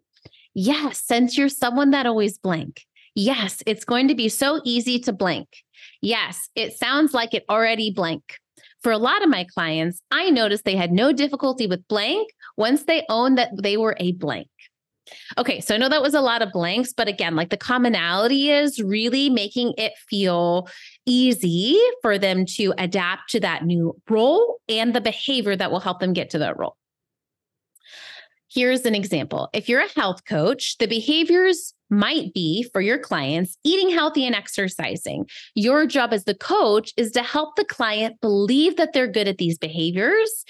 Yes, 0.54 1.02
since 1.04 1.36
you're 1.36 1.48
someone 1.48 1.90
that 1.90 2.06
always 2.06 2.38
blank. 2.38 2.82
Yes, 3.14 3.62
it's 3.66 3.84
going 3.84 4.08
to 4.08 4.14
be 4.14 4.28
so 4.28 4.60
easy 4.64 4.98
to 5.00 5.12
blank. 5.12 5.48
Yes, 6.02 6.48
it 6.54 6.76
sounds 6.76 7.14
like 7.14 7.32
it 7.32 7.44
already 7.48 7.90
blank. 7.90 8.38
For 8.82 8.92
a 8.92 8.98
lot 8.98 9.22
of 9.22 9.30
my 9.30 9.44
clients, 9.44 10.02
I 10.10 10.28
noticed 10.28 10.64
they 10.64 10.76
had 10.76 10.92
no 10.92 11.12
difficulty 11.12 11.66
with 11.66 11.88
blank 11.88 12.28
once 12.56 12.82
they 12.82 13.04
owned 13.08 13.38
that 13.38 13.50
they 13.62 13.78
were 13.78 13.96
a 13.98 14.12
blank. 14.12 14.48
Okay, 15.36 15.60
so 15.60 15.74
I 15.74 15.78
know 15.78 15.88
that 15.88 16.02
was 16.02 16.14
a 16.14 16.20
lot 16.20 16.42
of 16.42 16.52
blanks, 16.52 16.92
but 16.92 17.08
again, 17.08 17.36
like 17.36 17.50
the 17.50 17.56
commonality 17.56 18.50
is 18.50 18.80
really 18.80 19.28
making 19.28 19.74
it 19.76 19.92
feel 20.08 20.68
easy 21.06 21.78
for 22.00 22.18
them 22.18 22.46
to 22.56 22.72
adapt 22.78 23.30
to 23.30 23.40
that 23.40 23.64
new 23.64 24.00
role 24.08 24.60
and 24.68 24.94
the 24.94 25.00
behavior 25.00 25.56
that 25.56 25.70
will 25.70 25.80
help 25.80 26.00
them 26.00 26.12
get 26.12 26.30
to 26.30 26.38
that 26.38 26.58
role. 26.58 26.76
Here's 28.54 28.86
an 28.86 28.94
example. 28.94 29.48
If 29.52 29.68
you're 29.68 29.80
a 29.80 29.92
health 29.96 30.24
coach, 30.26 30.78
the 30.78 30.86
behaviors 30.86 31.74
might 31.90 32.32
be 32.32 32.62
for 32.72 32.80
your 32.80 32.98
clients 32.98 33.58
eating 33.64 33.90
healthy 33.90 34.24
and 34.26 34.34
exercising. 34.34 35.26
Your 35.56 35.86
job 35.86 36.12
as 36.12 36.24
the 36.24 36.36
coach 36.36 36.92
is 36.96 37.10
to 37.12 37.22
help 37.22 37.56
the 37.56 37.64
client 37.64 38.20
believe 38.20 38.76
that 38.76 38.92
they're 38.92 39.10
good 39.10 39.26
at 39.26 39.38
these 39.38 39.58
behaviors 39.58 40.44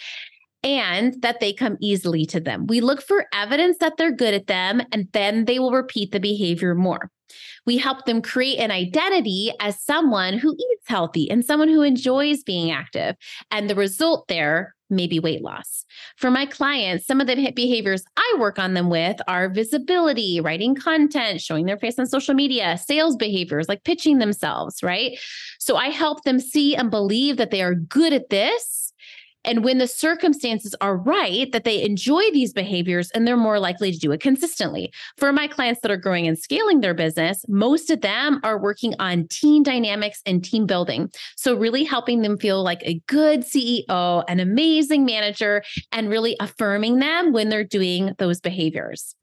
and 0.64 1.20
that 1.22 1.38
they 1.40 1.53
come 1.53 1.77
easily 1.81 2.24
to 2.27 2.40
them. 2.40 2.66
We 2.66 2.81
look 2.81 3.03
for 3.03 3.27
evidence 3.33 3.79
that 3.79 3.98
they're 3.98 4.11
good 4.11 4.35
at 4.35 4.46
them, 4.46 4.83
and 4.90 5.09
then 5.12 5.44
they 5.44 5.59
will 5.59 5.72
repeat 5.72 6.11
the 6.11 6.20
behavior 6.20 6.74
more. 6.74 7.11
We 7.66 7.79
help 7.79 8.05
them 8.05 8.22
create 8.22 8.59
an 8.59 8.70
identity 8.70 9.53
as 9.61 9.81
someone 9.81 10.38
who 10.38 10.55
eats 10.55 10.88
healthy 10.88 11.31
and 11.31 11.44
someone 11.44 11.68
who 11.68 11.83
enjoys 11.83 12.42
being 12.42 12.70
active. 12.70 13.16
And 13.50 13.68
the 13.68 13.74
result 13.74 14.29
there 14.29 14.74
may 14.90 15.07
be 15.07 15.18
weight 15.18 15.42
loss. 15.42 15.85
For 16.16 16.31
my 16.31 16.46
clients, 16.46 17.07
some 17.07 17.20
of 17.20 17.27
the 17.27 17.53
behaviors 17.53 18.05
I 18.16 18.37
work 18.38 18.59
on 18.59 18.74
them 18.74 18.90
with 18.90 19.16
are 19.27 19.48
visibility, 19.48 20.40
writing 20.40 20.74
content, 20.74 21.40
showing 21.40 21.64
their 21.64 21.79
face 21.79 21.98
on 21.98 22.07
social 22.07 22.35
media, 22.35 22.79
sales 22.79 23.16
behaviors 23.16 23.68
like 23.68 23.85
pitching 23.85 24.18
themselves, 24.18 24.83
right? 24.83 25.18
So 25.59 25.77
I 25.77 25.88
help 25.88 26.24
them 26.24 26.38
see 26.38 26.77
and 26.77 26.90
believe 26.90 27.38
that 27.38 27.50
they 27.50 27.62
are 27.62 27.74
good 27.74 28.12
at 28.12 28.29
this 28.29 28.84
and 29.44 29.64
when 29.64 29.78
the 29.78 29.87
circumstances 29.87 30.74
are 30.80 30.96
right, 30.96 31.50
that 31.52 31.64
they 31.64 31.83
enjoy 31.83 32.22
these 32.33 32.52
behaviors 32.52 33.11
and 33.11 33.26
they're 33.26 33.37
more 33.37 33.59
likely 33.59 33.92
to 33.92 33.98
do 33.98 34.12
it 34.12 34.20
consistently. 34.20 34.92
For 35.16 35.33
my 35.33 35.46
clients 35.46 35.80
that 35.83 35.90
are 35.90 35.96
growing 35.96 36.26
and 36.26 36.38
scaling 36.38 36.80
their 36.80 36.94
business, 36.94 37.44
most 37.48 37.90
of 37.90 38.00
them 38.00 38.40
are 38.42 38.59
working 38.59 38.94
on 38.98 39.28
team 39.28 39.62
dynamics 39.62 40.22
and 40.26 40.44
team 40.44 40.66
building. 40.66 41.11
So, 41.37 41.57
really 41.57 41.85
helping 41.85 42.22
them 42.22 42.38
feel 42.38 42.62
like 42.62 42.83
a 42.85 43.00
good 43.07 43.40
CEO, 43.40 44.24
an 44.28 44.40
amazing 44.40 45.04
manager, 45.04 45.62
and 45.92 46.09
really 46.09 46.37
affirming 46.40 46.98
them 46.98 47.33
when 47.33 47.48
they're 47.48 47.64
doing 47.64 48.14
those 48.18 48.40
behaviors. 48.40 49.14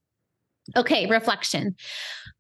Okay, 0.76 1.08
reflection. 1.08 1.76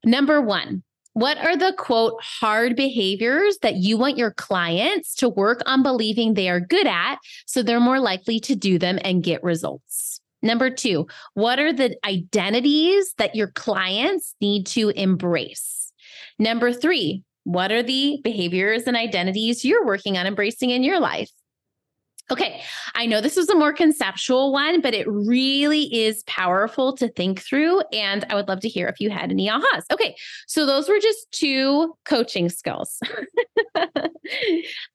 Number 0.03 0.41
one, 0.41 0.83
what 1.13 1.37
are 1.37 1.57
the 1.57 1.73
quote 1.77 2.21
hard 2.21 2.75
behaviors 2.75 3.57
that 3.61 3.75
you 3.75 3.97
want 3.97 4.17
your 4.17 4.31
clients 4.31 5.15
to 5.15 5.27
work 5.27 5.61
on 5.65 5.83
believing 5.83 6.33
they 6.33 6.49
are 6.49 6.59
good 6.59 6.87
at 6.87 7.17
so 7.45 7.61
they're 7.61 7.79
more 7.79 7.99
likely 7.99 8.39
to 8.41 8.55
do 8.55 8.79
them 8.79 8.97
and 9.03 9.23
get 9.23 9.43
results? 9.43 10.21
Number 10.41 10.69
two, 10.69 11.07
what 11.33 11.59
are 11.59 11.73
the 11.73 11.95
identities 12.05 13.13
that 13.17 13.35
your 13.35 13.47
clients 13.47 14.35
need 14.41 14.65
to 14.67 14.89
embrace? 14.89 15.91
Number 16.39 16.73
three, 16.73 17.23
what 17.43 17.71
are 17.71 17.83
the 17.83 18.19
behaviors 18.23 18.83
and 18.83 18.95
identities 18.95 19.65
you're 19.65 19.85
working 19.85 20.17
on 20.17 20.27
embracing 20.27 20.69
in 20.69 20.83
your 20.83 20.99
life? 20.99 21.29
Okay, 22.31 22.61
I 22.95 23.05
know 23.07 23.19
this 23.19 23.35
was 23.35 23.49
a 23.49 23.55
more 23.55 23.73
conceptual 23.73 24.53
one, 24.53 24.79
but 24.79 24.93
it 24.93 25.05
really 25.05 25.93
is 25.93 26.23
powerful 26.23 26.95
to 26.95 27.09
think 27.09 27.41
through. 27.41 27.81
And 27.91 28.23
I 28.29 28.35
would 28.35 28.47
love 28.47 28.61
to 28.61 28.69
hear 28.69 28.87
if 28.87 29.01
you 29.01 29.09
had 29.09 29.31
any 29.31 29.49
ahas. 29.49 29.83
Okay, 29.91 30.15
so 30.47 30.65
those 30.65 30.87
were 30.87 30.99
just 30.99 31.29
two 31.33 31.93
coaching 32.05 32.47
skills. 32.47 32.99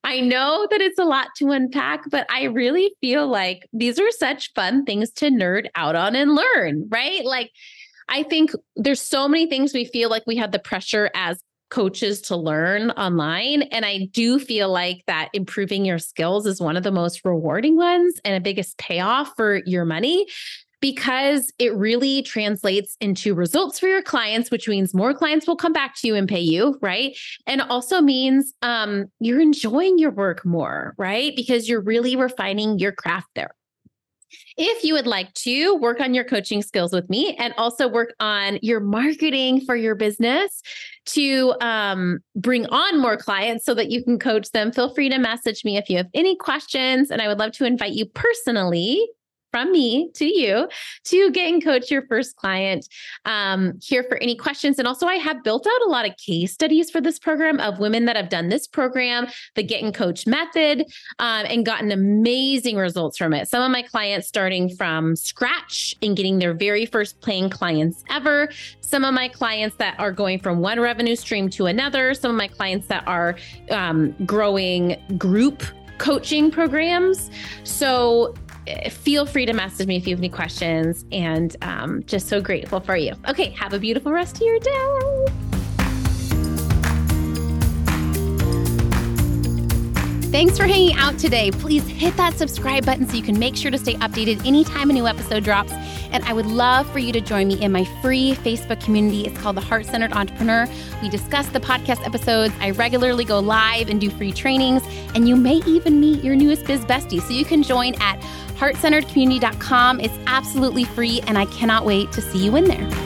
I 0.03 0.20
know 0.20 0.66
that 0.70 0.81
it's 0.81 0.99
a 0.99 1.05
lot 1.05 1.29
to 1.37 1.51
unpack, 1.51 2.09
but 2.11 2.27
I 2.31 2.44
really 2.44 2.94
feel 3.03 3.29
like 3.29 3.68
these 3.70 4.01
are 4.01 4.11
such 4.12 4.55
fun 4.55 4.87
things 4.87 5.11
to 5.12 5.27
nerd 5.27 5.66
out 5.75 5.94
on 5.94 6.16
and 6.16 6.35
learn, 6.35 6.88
right? 6.88 7.22
Like, 7.22 7.51
I 8.09 8.22
think 8.22 8.53
there's 8.77 9.01
so 9.01 9.29
many 9.29 9.46
things 9.46 9.75
we 9.75 9.85
feel 9.85 10.09
like 10.09 10.22
we 10.27 10.37
have 10.37 10.53
the 10.53 10.59
pressure 10.59 11.11
as 11.14 11.42
coaches 11.70 12.20
to 12.22 12.37
learn 12.37 12.90
online. 12.92 13.62
And 13.62 13.85
I 13.85 14.09
do 14.12 14.38
feel 14.38 14.70
like 14.70 15.02
that 15.07 15.31
improving 15.33 15.85
your 15.85 15.98
skills 15.98 16.46
is 16.46 16.61
one 16.61 16.76
of 16.76 16.83
the 16.83 16.92
most 16.92 17.24
rewarding 17.24 17.76
ones 17.76 18.20
and 18.24 18.35
a 18.35 18.40
biggest 18.40 18.79
payoff 18.79 19.33
for 19.37 19.62
your 19.66 19.85
money 19.85 20.26
because 20.81 21.52
it 21.59 21.74
really 21.74 22.22
translates 22.22 22.96
into 23.00 23.35
results 23.35 23.79
for 23.79 23.88
your 23.88 24.02
clients, 24.02 24.50
which 24.50 24.68
means 24.68 24.94
more 24.94 25.14
clients 25.14 25.46
will 25.46 25.57
come 25.57 25.72
back 25.72 25.94
to 25.96 26.07
you 26.07 26.14
and 26.14 26.29
pay 26.29 26.40
you, 26.40 26.79
right? 26.83 27.16
And 27.46 27.62
also 27.62 28.00
means 28.00 28.52
um, 28.62 29.07
you're 29.18 29.40
enjoying 29.40 29.98
your 29.98 30.11
work 30.11 30.44
more, 30.44 30.94
right? 30.98 31.35
Because 31.35 31.68
you're 31.68 31.81
really 31.81 32.14
refining 32.14 32.79
your 32.79 32.92
craft 32.92 33.29
there. 33.35 33.50
If 34.57 34.85
you 34.85 34.94
would 34.94 35.07
like 35.07 35.33
to 35.35 35.75
work 35.77 36.01
on 36.01 36.14
your 36.14 36.25
coaching 36.25 36.62
skills 36.62 36.92
with 36.92 37.09
me 37.11 37.37
and 37.37 37.53
also 37.57 37.88
work 37.88 38.14
on 38.20 38.59
your 38.62 38.81
marketing 38.81 39.61
for 39.61 39.77
your 39.77 39.94
business 39.94 40.62
to 41.07 41.55
um, 41.61 42.20
bring 42.35 42.66
on 42.66 43.01
more 43.01 43.16
clients 43.16 43.64
so 43.64 43.75
that 43.75 43.90
you 43.90 44.03
can 44.03 44.18
coach 44.18 44.51
them, 44.51 44.72
feel 44.72 44.94
free 44.94 45.09
to 45.09 45.18
message 45.18 45.64
me 45.64 45.77
if 45.77 45.90
you 45.90 45.96
have 45.99 46.09
any 46.14 46.37
questions. 46.37 47.11
And 47.11 47.20
I 47.20 47.29
would 47.29 47.38
love 47.38 47.53
to 47.53 47.64
invite 47.64 47.92
you 47.92 48.07
personally 48.07 49.07
from 49.57 49.73
me 49.73 50.11
to 50.12 50.27
you 50.27 50.69
to 51.03 51.31
get 51.31 51.51
and 51.51 51.64
coach 51.64 51.90
your 51.90 52.07
first 52.09 52.37
client. 52.37 52.87
Um, 53.25 53.79
here 53.83 54.05
for 54.07 54.19
any 54.19 54.37
questions. 54.37 54.79
And 54.79 54.87
also, 54.87 55.07
I 55.07 55.14
have 55.14 55.42
built 55.42 55.66
out 55.66 55.87
a 55.87 55.88
lot 55.88 56.07
of 56.07 56.14
case 56.19 56.53
studies 56.53 56.90
for 56.90 57.01
this 57.01 57.19
program 57.19 57.59
of 57.61 57.79
women 57.79 58.05
that 58.05 58.16
have 58.16 58.29
done 58.29 58.51
this 58.51 58.66
program, 58.66 59.29
the 59.55 59.62
Get 59.62 59.83
and 59.83 59.95
Coach 59.95 60.27
method, 60.27 60.83
um, 61.21 61.47
and 61.49 61.64
gotten 61.64 61.90
amazing 61.90 62.77
results 62.77 63.16
from 63.16 63.33
it. 63.33 63.49
Some 63.49 63.62
of 63.62 63.71
my 63.71 63.81
clients 63.81 64.29
starting 64.29 64.69
from 64.77 65.16
scratch 65.16 65.95
and 66.03 66.14
getting 66.14 66.38
their 66.38 66.53
very 66.53 66.85
first 66.85 67.23
paying 67.23 67.49
clients 67.49 68.05
ever. 68.11 68.51
Some 68.83 69.07
of 69.07 69.14
my 69.14 69.27
clients 69.27 69.77
that 69.77 69.99
are 69.99 70.12
going 70.12 70.38
from 70.38 70.61
one 70.61 70.81
revenue 70.81 71.16
stream 71.16 71.49
to 71.51 71.64
another. 71.64 72.12
Some 72.12 72.31
of 72.31 72.37
my 72.37 72.49
clients 72.49 72.88
that 72.88 73.09
are 73.09 73.38
um, 73.71 74.14
growing 74.27 75.03
group 75.16 75.62
coaching 75.99 76.51
programs. 76.51 77.31
So 77.64 78.35
feel 78.90 79.26
free 79.26 79.46
to 79.46 79.52
message 79.52 79.87
me 79.87 79.96
if 79.96 80.07
you 80.07 80.14
have 80.14 80.20
any 80.20 80.29
questions. 80.29 81.05
And 81.12 81.57
um, 81.62 82.02
just 82.05 82.29
so 82.29 82.40
grateful 82.40 82.81
for 82.81 82.96
you. 82.96 83.14
Okay, 83.29 83.50
have 83.50 83.72
a 83.72 83.79
beautiful 83.79 84.12
rest 84.12 84.37
of 84.37 84.42
your 84.42 84.59
day. 84.59 85.46
Thanks 90.37 90.59
for 90.59 90.64
hanging 90.64 90.94
out 90.96 91.18
today. 91.18 91.50
Please 91.50 91.87
hit 91.87 92.14
that 92.18 92.37
subscribe 92.37 92.85
button 92.85 93.09
so 93.09 93.16
you 93.16 93.22
can 93.22 93.38
make 93.38 93.57
sure 93.57 93.70
to 93.70 93.79
stay 93.79 93.94
updated 93.94 94.44
anytime 94.44 94.90
a 94.90 94.92
new 94.92 95.07
episode 95.07 95.44
drops. 95.44 95.72
And 96.11 96.22
I 96.24 96.35
would 96.35 96.44
love 96.44 96.90
for 96.92 96.98
you 96.98 97.11
to 97.12 97.22
join 97.22 97.48
me 97.48 97.62
in 97.62 97.72
my 97.72 97.85
free 98.02 98.35
Facebook 98.35 98.79
community. 98.83 99.26
It's 99.26 99.38
called 99.40 99.57
The 99.57 99.62
Heart 99.62 99.87
Centered 99.87 100.12
Entrepreneur. 100.12 100.68
We 101.00 101.09
discuss 101.09 101.48
the 101.48 101.61
podcast 101.61 102.05
episodes. 102.05 102.52
I 102.61 102.72
regularly 102.72 103.24
go 103.24 103.38
live 103.38 103.88
and 103.88 103.98
do 103.98 104.11
free 104.11 104.33
trainings. 104.33 104.83
And 105.14 105.26
you 105.26 105.37
may 105.37 105.62
even 105.66 106.00
meet 106.00 106.22
your 106.22 106.37
newest 106.37 106.66
biz 106.66 106.85
bestie. 106.85 107.22
So 107.22 107.31
you 107.31 107.46
can 107.46 107.62
join 107.62 107.94
at 108.02 108.22
heartcenteredcommunity.com. 108.57 110.01
It's 110.01 110.19
absolutely 110.27 110.85
free, 110.85 111.21
and 111.27 111.38
I 111.38 111.47
cannot 111.47 111.85
wait 111.85 112.12
to 112.12 112.21
see 112.21 112.45
you 112.45 112.57
in 112.57 112.64
there. 112.64 113.06